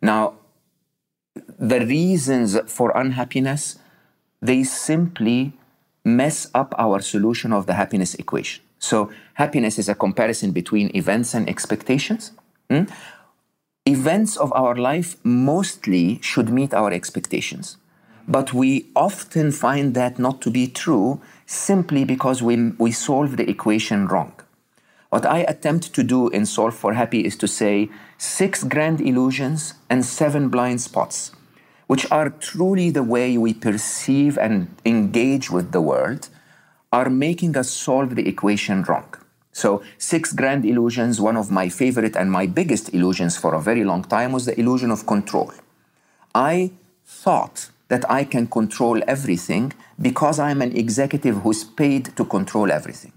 Now, 0.00 0.34
the 1.58 1.80
reasons 1.80 2.58
for 2.66 2.96
unhappiness, 2.96 3.78
they 4.40 4.62
simply 4.62 5.54
mess 6.06 6.48
up 6.54 6.72
our 6.78 7.00
solution 7.00 7.52
of 7.52 7.66
the 7.66 7.74
happiness 7.74 8.14
equation. 8.14 8.62
So, 8.78 9.10
happiness 9.34 9.78
is 9.78 9.88
a 9.88 9.94
comparison 9.94 10.52
between 10.52 10.94
events 10.94 11.34
and 11.34 11.48
expectations. 11.48 12.30
Hmm? 12.70 12.84
Events 13.84 14.36
of 14.36 14.52
our 14.52 14.76
life 14.76 15.16
mostly 15.24 16.20
should 16.22 16.48
meet 16.50 16.72
our 16.72 16.92
expectations. 16.92 17.76
But 18.28 18.52
we 18.52 18.86
often 18.94 19.52
find 19.52 19.94
that 19.94 20.18
not 20.18 20.40
to 20.42 20.50
be 20.50 20.66
true 20.66 21.20
simply 21.46 22.04
because 22.04 22.42
we, 22.42 22.70
we 22.78 22.92
solve 22.92 23.36
the 23.36 23.48
equation 23.48 24.06
wrong. 24.06 24.32
What 25.10 25.24
I 25.24 25.40
attempt 25.40 25.94
to 25.94 26.02
do 26.02 26.28
in 26.28 26.46
Solve 26.46 26.74
for 26.74 26.94
Happy 26.94 27.24
is 27.24 27.36
to 27.36 27.48
say 27.48 27.88
six 28.18 28.64
grand 28.64 29.00
illusions 29.00 29.74
and 29.88 30.04
seven 30.04 30.48
blind 30.48 30.80
spots, 30.80 31.32
which 31.86 32.10
are 32.10 32.30
truly 32.30 32.90
the 32.90 33.02
way 33.02 33.38
we 33.38 33.54
perceive 33.54 34.36
and 34.38 34.74
engage 34.84 35.50
with 35.50 35.72
the 35.72 35.80
world, 35.80 36.28
are 36.92 37.10
making 37.10 37.56
us 37.56 37.70
solve 37.70 38.14
the 38.14 38.28
equation 38.28 38.82
wrong. 38.84 39.14
So, 39.52 39.82
six 39.96 40.32
grand 40.32 40.64
illusions, 40.66 41.20
one 41.20 41.36
of 41.36 41.50
my 41.50 41.68
favorite 41.68 42.14
and 42.14 42.30
my 42.30 42.46
biggest 42.46 42.92
illusions 42.92 43.36
for 43.36 43.54
a 43.54 43.60
very 43.60 43.84
long 43.84 44.04
time 44.04 44.32
was 44.32 44.44
the 44.44 44.58
illusion 44.60 44.90
of 44.90 45.06
control. 45.06 45.52
I 46.34 46.72
thought 47.06 47.70
that 47.88 48.04
I 48.10 48.24
can 48.24 48.46
control 48.48 49.00
everything 49.06 49.72
because 50.00 50.38
I'm 50.38 50.60
an 50.60 50.76
executive 50.76 51.36
who's 51.36 51.64
paid 51.64 52.16
to 52.16 52.24
control 52.24 52.70
everything. 52.70 53.12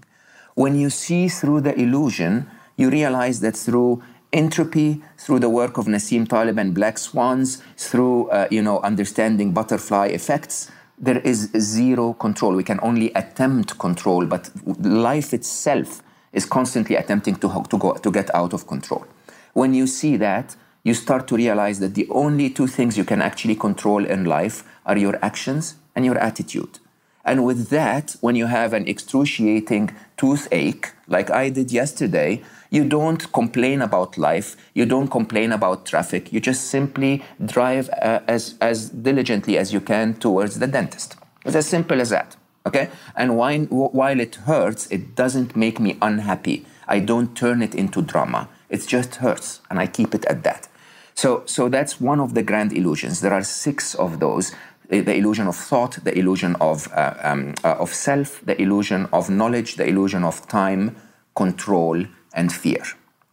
When 0.54 0.78
you 0.78 0.90
see 0.90 1.28
through 1.28 1.60
the 1.62 1.78
illusion, 1.78 2.48
you 2.76 2.88
realize 2.88 3.40
that 3.40 3.56
through 3.56 4.02
entropy, 4.32 5.02
through 5.18 5.40
the 5.40 5.48
work 5.48 5.78
of 5.78 5.86
Nassim 5.86 6.28
Taleb 6.28 6.58
and 6.58 6.74
Black 6.74 6.98
Swans, 6.98 7.62
through 7.76 8.28
uh, 8.30 8.48
you 8.50 8.62
know 8.62 8.80
understanding 8.80 9.52
butterfly 9.52 10.06
effects, 10.06 10.70
there 10.98 11.18
is 11.20 11.50
zero 11.58 12.12
control. 12.12 12.54
We 12.54 12.64
can 12.64 12.78
only 12.82 13.12
attempt 13.14 13.78
control, 13.78 14.26
but 14.26 14.50
life 14.66 15.32
itself 15.32 16.02
is 16.32 16.44
constantly 16.44 16.96
attempting 16.96 17.36
to, 17.36 17.64
to, 17.70 17.78
go, 17.78 17.94
to 17.94 18.10
get 18.10 18.32
out 18.34 18.52
of 18.52 18.66
control. 18.66 19.04
When 19.52 19.74
you 19.74 19.86
see 19.86 20.16
that, 20.18 20.54
you 20.84 20.94
start 20.94 21.26
to 21.28 21.36
realize 21.36 21.80
that 21.80 21.94
the 21.94 22.08
only 22.10 22.50
two 22.50 22.66
things 22.66 22.96
you 22.96 23.04
can 23.04 23.20
actually 23.20 23.56
control 23.56 24.04
in 24.04 24.24
life 24.24 24.62
are 24.86 24.96
your 24.96 25.18
actions 25.22 25.76
and 25.94 26.04
your 26.04 26.18
attitude. 26.18 26.78
And 27.24 27.44
with 27.44 27.68
that, 27.68 28.16
when 28.20 28.34
you 28.34 28.46
have 28.46 28.72
an 28.72 28.88
excruciating 28.88 29.94
toothache, 30.16 30.92
like 31.06 31.30
I 31.30 31.50
did 31.50 31.70
yesterday, 31.70 32.42
you 32.70 32.84
don't 32.84 33.30
complain 33.32 33.82
about 33.82 34.16
life, 34.16 34.56
you 34.74 34.86
don't 34.86 35.08
complain 35.08 35.52
about 35.52 35.86
traffic, 35.86 36.32
you 36.32 36.40
just 36.40 36.68
simply 36.68 37.22
drive 37.44 37.90
uh, 37.90 38.20
as, 38.26 38.54
as 38.60 38.88
diligently 38.88 39.58
as 39.58 39.72
you 39.72 39.80
can 39.80 40.14
towards 40.14 40.58
the 40.58 40.66
dentist. 40.66 41.16
It's 41.44 41.56
as 41.56 41.66
simple 41.66 42.00
as 42.00 42.10
that. 42.10 42.36
Okay? 42.66 42.90
And 43.16 43.36
while, 43.36 43.64
while 43.64 44.20
it 44.20 44.36
hurts, 44.36 44.86
it 44.86 45.14
doesn't 45.14 45.56
make 45.56 45.80
me 45.80 45.98
unhappy. 46.00 46.64
I 46.86 47.00
don't 47.00 47.36
turn 47.36 47.62
it 47.62 47.74
into 47.74 48.02
drama. 48.02 48.48
It 48.68 48.86
just 48.86 49.16
hurts, 49.16 49.60
and 49.68 49.78
I 49.78 49.86
keep 49.86 50.14
it 50.14 50.24
at 50.26 50.42
that. 50.44 50.68
So, 51.14 51.42
so 51.46 51.68
that's 51.68 52.00
one 52.00 52.20
of 52.20 52.34
the 52.34 52.42
grand 52.42 52.72
illusions. 52.72 53.20
There 53.20 53.32
are 53.32 53.42
six 53.42 53.94
of 53.94 54.20
those 54.20 54.52
the 54.90 55.14
illusion 55.14 55.46
of 55.46 55.56
thought, 55.56 55.98
the 56.02 56.16
illusion 56.18 56.56
of, 56.60 56.88
uh, 56.92 57.14
um, 57.22 57.54
uh, 57.64 57.76
of 57.78 57.94
self, 57.94 58.44
the 58.44 58.60
illusion 58.60 59.06
of 59.12 59.30
knowledge, 59.30 59.76
the 59.76 59.86
illusion 59.86 60.24
of 60.24 60.46
time, 60.48 60.96
control, 61.34 62.04
and 62.34 62.52
fear. 62.52 62.82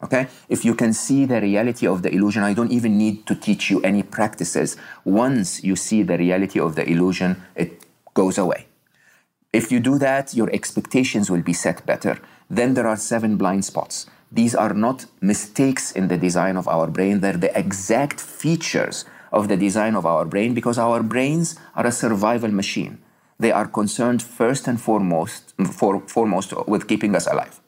Okay? 0.03 0.27
If 0.47 0.63
you 0.63 0.75
can 0.75 0.93
see 0.93 1.25
the 1.25 1.41
reality 1.41 1.87
of 1.87 2.03
the 2.03 2.13
illusion, 2.13 2.43
I 2.43 2.53
don't 2.53 2.71
even 2.71 2.97
need 2.97 3.25
to 3.25 3.35
teach 3.35 3.71
you 3.71 3.81
any 3.81 4.03
practices. 4.03 4.77
Once 5.03 5.63
you 5.63 5.75
see 5.75 6.03
the 6.03 6.17
reality 6.17 6.59
of 6.59 6.75
the 6.75 6.87
illusion, 6.87 7.41
it 7.55 7.83
goes 8.13 8.37
away. 8.37 8.67
If 9.51 9.71
you 9.71 9.79
do 9.79 9.97
that, 9.97 10.35
your 10.35 10.51
expectations 10.51 11.31
will 11.31 11.41
be 11.41 11.53
set 11.53 11.85
better. 11.85 12.19
Then 12.49 12.75
there 12.75 12.87
are 12.87 12.97
seven 12.97 13.37
blind 13.37 13.65
spots. 13.65 14.05
These 14.31 14.53
are 14.53 14.73
not 14.73 15.05
mistakes 15.21 15.91
in 15.91 16.09
the 16.09 16.17
design 16.17 16.57
of 16.57 16.67
our 16.67 16.87
brain, 16.87 17.21
they're 17.21 17.37
the 17.37 17.57
exact 17.57 18.19
features 18.19 19.05
of 19.31 19.47
the 19.47 19.57
design 19.57 19.95
of 19.95 20.05
our 20.05 20.25
brain 20.25 20.53
because 20.53 20.77
our 20.77 21.03
brains 21.03 21.55
are 21.75 21.85
a 21.85 21.91
survival 21.91 22.51
machine. 22.51 22.99
They 23.39 23.51
are 23.51 23.67
concerned 23.67 24.23
first 24.23 24.67
and 24.67 24.79
foremost, 24.81 25.53
for, 25.71 26.01
foremost 26.07 26.53
with 26.67 26.87
keeping 26.87 27.15
us 27.15 27.27
alive. 27.27 27.59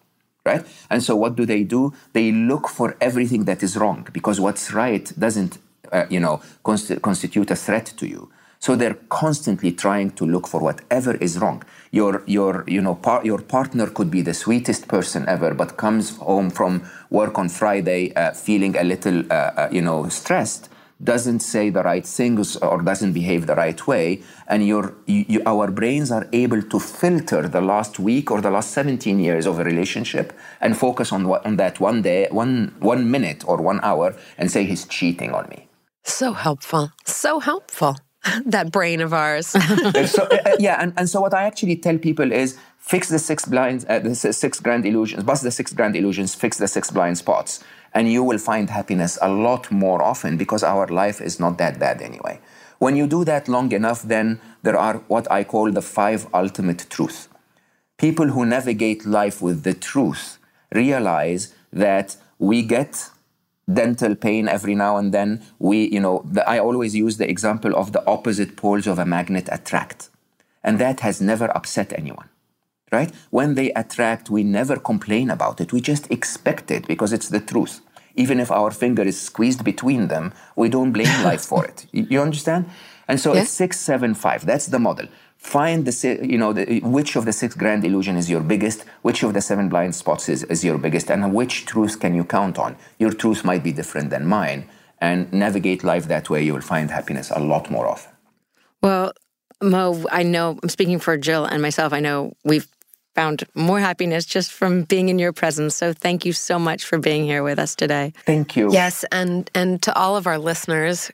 Right? 0.46 0.66
And 0.90 1.04
so 1.04 1.16
what 1.16 1.36
do 1.36 1.46
they 1.46 1.64
do? 1.64 1.94
They 2.14 2.32
look 2.32 2.70
for 2.70 2.96
everything 3.00 3.46
that 3.46 3.62
is 3.62 3.78
wrong 3.78 4.08
because 4.12 4.40
what's 4.40 4.74
right 4.74 5.12
doesn't 5.20 5.60
uh, 5.92 6.06
you 6.10 6.20
know, 6.20 6.42
const- 6.64 7.02
constitute 7.02 7.52
a 7.52 7.56
threat 7.56 7.86
to 7.98 8.08
you. 8.08 8.30
So 8.60 8.76
they're 8.76 8.98
constantly 9.08 9.72
trying 9.72 10.12
to 10.12 10.26
look 10.26 10.46
for 10.46 10.60
whatever 10.60 11.16
is 11.16 11.40
wrong. 11.40 11.64
Your, 11.92 12.24
your, 12.26 12.66
you 12.68 12.82
know, 12.82 12.96
par- 12.96 13.22
your 13.24 13.40
partner 13.42 13.88
could 13.88 14.12
be 14.12 14.22
the 14.22 14.34
sweetest 14.34 14.88
person 14.88 15.28
ever, 15.30 15.54
but 15.54 15.78
comes 15.78 16.18
home 16.18 16.50
from 16.50 16.84
work 17.10 17.40
on 17.40 17.48
Friday 17.48 18.14
uh, 18.16 18.32
feeling 18.32 18.76
a 18.76 18.84
little, 18.84 19.20
uh, 19.32 19.34
uh, 19.34 19.70
you 19.72 19.82
know, 19.82 20.10
stressed. 20.10 20.70
Doesn't 21.02 21.40
say 21.40 21.70
the 21.70 21.82
right 21.82 22.06
things 22.06 22.58
or 22.58 22.82
doesn't 22.82 23.14
behave 23.14 23.48
the 23.48 23.56
right 23.56 23.88
way, 23.88 24.22
and 24.48 24.68
your, 24.68 24.96
you, 25.06 25.42
our 25.46 25.72
brains 25.72 26.12
are 26.12 26.28
able 26.34 26.62
to 26.62 26.80
filter 26.80 27.48
the 27.48 27.62
last 27.62 28.00
week 28.00 28.30
or 28.32 28.42
the 28.42 28.52
last 28.52 28.72
17 28.72 29.18
years 29.20 29.46
of 29.46 29.60
a 29.60 29.64
relationship 29.64 30.34
and 30.60 30.78
focus 30.78 31.14
on, 31.14 31.26
on 31.26 31.56
that 31.56 31.80
one 31.80 32.02
day, 32.02 32.28
one, 32.32 32.76
one 32.80 33.10
minute 33.10 33.48
or 33.48 33.58
one 33.62 33.80
hour, 33.82 34.16
and 34.38 34.52
say 34.52 34.66
he's 34.66 34.86
cheating 34.86 35.32
on 35.32 35.48
me. 35.50 35.70
So 36.04 36.34
helpful. 36.34 36.92
So 37.06 37.40
helpful. 37.40 37.96
that 38.46 38.72
brain 38.72 39.02
of 39.02 39.14
ours. 39.14 39.48
so, 39.48 40.24
uh, 40.24 40.38
uh, 40.46 40.56
yeah, 40.60 40.78
and, 40.82 40.94
and 40.98 41.10
so 41.10 41.22
what 41.22 41.34
I 41.34 41.44
actually 41.44 41.78
tell 41.78 41.98
people 41.98 42.32
is 42.32 42.58
fix 42.78 43.10
the 43.10 43.20
six 43.20 43.46
blinds, 43.46 43.86
uh, 43.88 44.00
the 44.00 44.16
six 44.16 44.60
grand 44.60 44.86
illusions, 44.86 45.24
bust 45.24 45.44
the 45.44 45.52
six 45.52 45.74
grand 45.74 45.96
illusions, 45.96 46.36
fix 46.36 46.58
the 46.58 46.68
six 46.68 46.92
blind 46.92 47.18
spots, 47.18 47.64
and 47.94 48.12
you 48.12 48.24
will 48.24 48.38
find 48.38 48.70
happiness 48.70 49.18
a 49.22 49.30
lot 49.30 49.72
more 49.72 50.02
often 50.02 50.38
because 50.38 50.64
our 50.64 50.88
life 50.88 51.22
is 51.22 51.40
not 51.40 51.58
that 51.58 51.80
bad 51.80 52.02
anyway. 52.02 52.40
When 52.78 52.96
you 52.96 53.08
do 53.08 53.26
that 53.26 53.48
long 53.48 53.72
enough, 53.72 54.04
then 54.04 54.40
there 54.64 54.78
are 54.78 54.98
what 55.08 55.30
I 55.32 55.44
call 55.44 55.72
the 55.72 55.82
five 55.82 56.28
ultimate 56.34 56.86
truths. 56.90 57.28
People 57.98 58.28
who 58.28 58.46
navigate 58.46 59.06
life 59.06 59.42
with 59.42 59.64
the 59.64 59.74
truth 59.74 60.38
realize 60.72 61.54
that 61.74 62.16
we 62.38 62.62
get 62.62 63.10
dental 63.72 64.16
pain 64.16 64.48
every 64.48 64.76
now 64.76 64.98
and 64.98 65.14
then. 65.14 65.42
We, 65.60 65.90
you 65.90 66.00
know, 66.00 66.24
the, 66.26 66.48
I 66.50 66.60
always 66.60 66.96
use 66.96 67.18
the 67.18 67.30
example 67.30 67.76
of 67.76 67.92
the 67.92 68.06
opposite 68.08 68.56
poles 68.56 68.88
of 68.88 68.98
a 68.98 69.06
magnet 69.06 69.50
attract. 69.52 70.10
And 70.64 70.80
that 70.80 71.02
has 71.02 71.22
never 71.22 71.46
upset 71.56 71.94
anyone, 71.94 72.30
right? 72.92 73.12
When 73.30 73.56
they 73.56 73.72
attract, 73.74 74.30
we 74.30 74.44
never 74.44 74.78
complain 74.78 75.30
about 75.30 75.62
it. 75.62 75.74
We 75.74 75.82
just 75.82 76.10
expect 76.12 76.72
it 76.72 76.88
because 76.88 77.14
it's 77.14 77.30
the 77.30 77.40
truth. 77.40 77.82
Even 78.16 78.40
if 78.40 78.52
our 78.52 78.72
finger 78.72 79.04
is 79.04 79.20
squeezed 79.20 79.64
between 79.64 80.08
them, 80.08 80.34
we 80.56 80.70
don't 80.70 80.92
blame 80.92 81.24
life 81.24 81.46
for 81.46 81.66
it. 81.66 81.86
You 81.92 82.22
understand? 82.22 82.70
And 83.08 83.20
so 83.20 83.34
yes. 83.34 83.44
it's 83.44 83.52
six, 83.52 83.80
seven, 83.80 84.14
five. 84.14 84.46
That's 84.46 84.68
the 84.68 84.80
model 84.80 85.08
find 85.40 85.86
the 85.86 86.20
you 86.22 86.38
know 86.38 86.52
the, 86.52 86.82
which 86.82 87.16
of 87.16 87.24
the 87.24 87.32
six 87.32 87.56
grand 87.56 87.86
illusion 87.86 88.18
is 88.18 88.30
your 88.30 88.42
biggest 88.42 88.84
which 89.04 89.24
of 89.24 89.34
the 89.34 89.42
seven 89.42 89.70
blind 89.70 89.96
spots 89.96 90.28
is, 90.28 90.44
is 90.44 90.66
your 90.66 90.78
biggest 90.78 91.10
and 91.10 91.34
which 91.34 91.66
truth 91.66 92.00
can 92.02 92.14
you 92.14 92.26
count 92.26 92.60
on 92.60 92.76
your 93.00 93.12
truth 93.12 93.46
might 93.46 93.64
be 93.64 93.72
different 93.72 94.10
than 94.10 94.26
mine 94.26 94.68
and 95.00 95.32
navigate 95.32 95.82
life 95.82 96.10
that 96.10 96.30
way 96.30 96.44
you 96.44 96.54
will 96.54 96.62
find 96.62 96.92
happiness 96.92 97.32
a 97.32 97.40
lot 97.40 97.72
more 97.72 97.88
often 97.88 98.12
well 98.84 99.14
mo 99.62 100.06
i 100.12 100.22
know 100.22 100.60
i'm 100.62 100.68
speaking 100.68 101.00
for 101.00 101.16
jill 101.16 101.46
and 101.46 101.62
myself 101.62 101.94
i 101.94 102.02
know 102.02 102.34
we've 102.44 102.68
found 103.20 103.44
more 103.54 103.80
happiness 103.90 104.24
just 104.26 104.50
from 104.60 104.84
being 104.84 105.10
in 105.10 105.18
your 105.20 105.34
presence 105.42 105.74
so 105.82 105.88
thank 106.06 106.20
you 106.28 106.34
so 106.34 106.56
much 106.70 106.82
for 106.90 106.98
being 107.10 107.24
here 107.32 107.44
with 107.50 107.60
us 107.66 107.72
today 107.84 108.06
thank 108.32 108.48
you 108.58 108.66
yes 108.82 108.96
and 109.20 109.52
and 109.54 109.70
to 109.86 109.92
all 110.02 110.14
of 110.20 110.24
our 110.32 110.40
listeners 110.52 111.12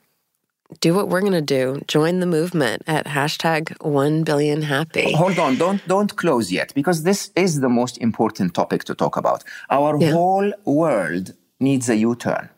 do 0.80 0.94
what 0.94 1.08
we're 1.08 1.20
going 1.20 1.32
to 1.32 1.40
do. 1.60 1.80
Join 1.86 2.20
the 2.20 2.26
movement 2.26 2.82
at 2.86 3.06
hashtag 3.06 3.62
1 3.84 4.24
billion 4.24 4.62
happy. 4.62 5.12
Hold 5.12 5.38
on, 5.38 5.56
don't, 5.56 5.86
don't 5.86 6.16
close 6.16 6.50
yet 6.50 6.72
because 6.74 7.02
this 7.02 7.30
is 7.36 7.60
the 7.60 7.68
most 7.68 7.98
important 7.98 8.54
topic 8.54 8.84
to 8.84 8.94
talk 8.94 9.16
about. 9.16 9.44
Our 9.70 9.96
yeah. 9.96 10.10
whole 10.10 10.52
world 10.64 11.34
needs 11.60 11.88
a 11.88 11.96
U 11.96 12.14
turn. 12.16 12.48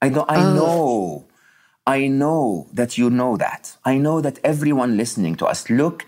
I, 0.00 0.08
know, 0.08 0.24
I 0.28 0.36
oh. 0.36 0.54
know, 0.54 1.24
I 1.86 2.08
know 2.08 2.68
that 2.72 2.96
you 2.96 3.10
know 3.10 3.36
that. 3.36 3.76
I 3.84 3.98
know 3.98 4.20
that 4.20 4.38
everyone 4.42 4.96
listening 4.96 5.36
to 5.36 5.46
us, 5.46 5.68
look 5.68 6.06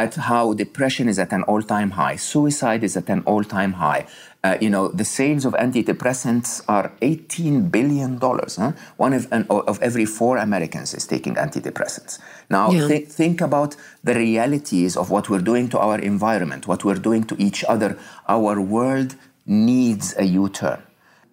at 0.00 0.14
how 0.14 0.54
depression 0.54 1.06
is 1.12 1.18
at 1.18 1.30
an 1.38 1.42
all-time 1.50 1.90
high, 2.00 2.16
suicide 2.16 2.82
is 2.88 2.96
at 2.96 3.08
an 3.10 3.22
all-time 3.30 3.72
high. 3.84 4.02
Uh, 4.42 4.56
you 4.64 4.70
know, 4.74 4.88
the 5.00 5.04
sales 5.04 5.44
of 5.44 5.52
antidepressants 5.66 6.62
are 6.66 6.86
18 7.02 7.68
billion 7.68 8.18
dollars. 8.18 8.56
Huh? 8.56 8.72
One 8.96 9.12
of, 9.12 9.30
of 9.70 9.76
every 9.82 10.06
four 10.06 10.38
Americans 10.38 10.94
is 10.94 11.06
taking 11.06 11.34
antidepressants. 11.34 12.18
Now, 12.48 12.70
yeah. 12.70 12.88
th- 12.88 13.08
think 13.08 13.42
about 13.42 13.76
the 14.02 14.14
realities 14.14 14.96
of 14.96 15.10
what 15.10 15.28
we're 15.28 15.46
doing 15.52 15.68
to 15.72 15.78
our 15.78 15.98
environment, 15.98 16.66
what 16.66 16.82
we're 16.86 17.02
doing 17.08 17.24
to 17.24 17.34
each 17.46 17.62
other. 17.74 17.98
Our 18.36 18.58
world 18.76 19.16
needs 19.44 20.06
a 20.16 20.24
U-turn, 20.24 20.80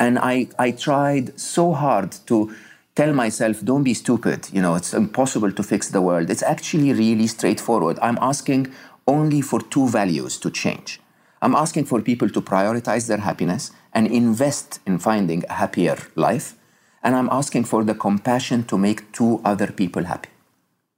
and 0.04 0.14
I 0.34 0.36
I 0.66 0.70
tried 0.88 1.26
so 1.40 1.66
hard 1.84 2.10
to 2.30 2.38
tell 2.98 3.14
myself, 3.14 3.64
don't 3.64 3.84
be 3.84 3.94
stupid. 3.94 4.50
You 4.52 4.62
know, 4.64 4.74
it's 4.74 4.94
impossible 4.94 5.52
to 5.52 5.62
fix 5.62 5.90
the 5.90 6.02
world. 6.02 6.32
It's 6.32 6.42
actually 6.42 6.94
really 6.94 7.28
straightforward. 7.28 8.00
I'm 8.02 8.18
asking 8.20 8.74
only 9.08 9.42
for 9.42 9.60
two 9.62 9.88
values 9.88 10.40
to 10.40 10.50
change. 10.50 11.00
I'm 11.44 11.56
asking 11.64 11.86
for 11.86 12.02
people 12.02 12.30
to 12.30 12.42
prioritize 12.42 13.08
their 13.08 13.24
happiness 13.30 13.70
and 13.94 14.08
invest 14.08 14.80
in 14.88 14.98
finding 14.98 15.44
a 15.48 15.54
happier 15.54 15.98
life. 16.16 16.56
And 17.04 17.16
I'm 17.16 17.30
asking 17.30 17.66
for 17.66 17.84
the 17.84 17.94
compassion 17.94 18.64
to 18.64 18.80
make 18.80 19.12
two 19.12 19.42
other 19.46 19.68
people 19.68 20.06
happy. 20.06 20.30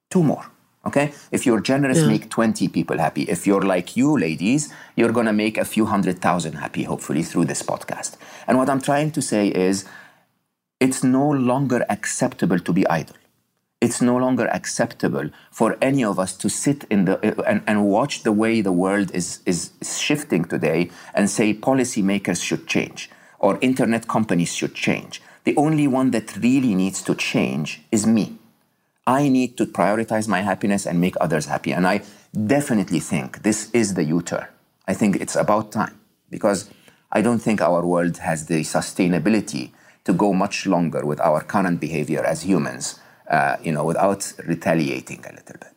Two 0.09 0.23
more. 0.23 0.45
Okay? 0.85 1.11
If 1.31 1.45
you're 1.45 1.59
generous, 1.59 2.01
make 2.03 2.29
20 2.29 2.69
people 2.69 2.97
happy. 2.97 3.23
If 3.23 3.45
you're 3.45 3.67
like 3.73 3.97
you, 3.97 4.17
ladies, 4.17 4.73
you're 4.95 5.11
gonna 5.11 5.33
make 5.33 5.57
a 5.57 5.65
few 5.65 5.85
hundred 5.85 6.21
thousand 6.21 6.53
happy, 6.53 6.83
hopefully, 6.83 7.23
through 7.23 7.45
this 7.45 7.61
podcast. 7.61 8.15
And 8.47 8.57
what 8.57 8.69
I'm 8.69 8.81
trying 8.81 9.11
to 9.11 9.21
say 9.21 9.49
is 9.49 9.85
it's 10.79 11.03
no 11.03 11.29
longer 11.29 11.85
acceptable 11.89 12.59
to 12.59 12.73
be 12.73 12.87
idle. 12.87 13.15
It's 13.81 14.01
no 14.01 14.17
longer 14.17 14.47
acceptable 14.47 15.29
for 15.51 15.77
any 15.81 16.03
of 16.03 16.19
us 16.19 16.35
to 16.37 16.49
sit 16.49 16.83
in 16.89 17.05
the 17.05 17.15
and, 17.47 17.61
and 17.65 17.87
watch 17.87 18.23
the 18.23 18.33
way 18.33 18.59
the 18.61 18.73
world 18.73 19.11
is, 19.13 19.39
is 19.45 19.71
shifting 19.81 20.43
today 20.43 20.91
and 21.13 21.29
say 21.29 21.53
policymakers 21.53 22.43
should 22.43 22.67
change 22.67 23.09
or 23.39 23.57
internet 23.61 24.07
companies 24.07 24.53
should 24.53 24.75
change. 24.75 25.21
The 25.45 25.55
only 25.55 25.87
one 25.87 26.11
that 26.11 26.35
really 26.37 26.75
needs 26.75 27.01
to 27.03 27.15
change 27.15 27.81
is 27.89 28.05
me. 28.05 28.37
I 29.07 29.29
need 29.29 29.57
to 29.57 29.65
prioritize 29.65 30.27
my 30.27 30.41
happiness 30.41 30.85
and 30.85 30.99
make 30.99 31.15
others 31.21 31.45
happy. 31.45 31.71
And 31.71 31.87
I 31.87 32.01
definitely 32.45 32.99
think 32.99 33.43
this 33.43 33.71
is 33.71 33.93
the 33.93 34.03
U 34.03 34.21
turn. 34.21 34.47
I 34.87 34.93
think 34.93 35.15
it's 35.15 35.37
about 35.37 35.71
time 35.71 35.99
because 36.29 36.69
I 37.11 37.21
don't 37.21 37.39
think 37.39 37.61
our 37.61 37.85
world 37.85 38.17
has 38.17 38.47
the 38.47 38.61
sustainability 38.61 39.71
to 40.09 40.13
go 40.13 40.33
much 40.33 40.65
longer 40.65 41.05
with 41.05 41.19
our 41.21 41.41
current 41.53 41.79
behavior 41.79 42.23
as 42.25 42.41
humans, 42.41 42.99
uh, 43.29 43.57
you 43.61 43.71
know, 43.71 43.85
without 43.85 44.21
retaliating 44.47 45.23
a 45.29 45.33
little 45.37 45.59
bit. 45.65 45.75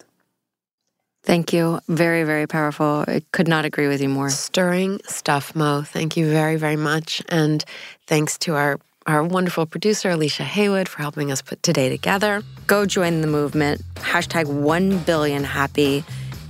Thank 1.23 1.53
you. 1.53 1.81
Very, 1.87 2.25
very 2.25 2.47
powerful. 2.47 3.05
I 3.07 3.23
could 3.33 3.47
not 3.47 3.65
agree 3.65 3.89
with 3.89 4.01
you 4.01 4.09
more. 4.09 4.31
Stirring 4.31 5.01
stuff, 5.07 5.55
Mo. 5.55 5.83
Thank 5.83 6.17
you 6.17 6.27
very, 6.31 6.57
very 6.57 6.81
much. 6.91 7.23
And 7.29 7.65
thanks 8.07 8.39
to 8.39 8.55
our 8.55 8.81
our 9.05 9.25
wonderful 9.25 9.67
producer, 9.67 10.11
Alicia 10.11 10.45
Haywood, 10.45 10.89
for 10.89 11.03
helping 11.03 11.33
us 11.33 11.43
put 11.43 11.61
today 11.65 11.89
together. 11.89 12.41
Go 12.69 12.87
join 12.87 13.21
the 13.21 13.27
movement. 13.27 13.83
Hashtag 13.97 14.47
1 14.47 14.99
billion 14.99 15.43
happy. 15.43 16.05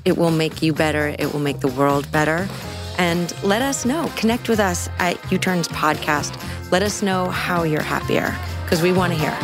It 0.04 0.18
will 0.18 0.30
make 0.30 0.60
you 0.60 0.74
better. 0.74 1.16
It 1.18 1.32
will 1.32 1.40
make 1.40 1.60
the 1.60 1.72
world 1.78 2.12
better. 2.12 2.46
And 3.02 3.34
let 3.42 3.62
us 3.62 3.84
know. 3.84 4.08
Connect 4.14 4.48
with 4.48 4.60
us 4.60 4.88
at 5.00 5.32
U 5.32 5.36
Turns 5.36 5.66
Podcast. 5.66 6.40
Let 6.70 6.84
us 6.84 7.02
know 7.02 7.30
how 7.30 7.64
you're 7.64 7.82
happier 7.82 8.32
because 8.62 8.80
we 8.80 8.92
want 8.92 9.12
to 9.12 9.18
hear. 9.18 9.36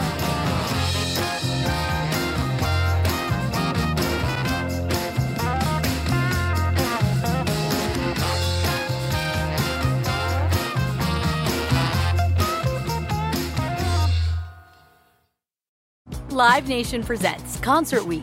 Live 16.30 16.68
Nation 16.68 17.02
presents 17.02 17.58
Concert 17.58 18.04
Week. 18.04 18.22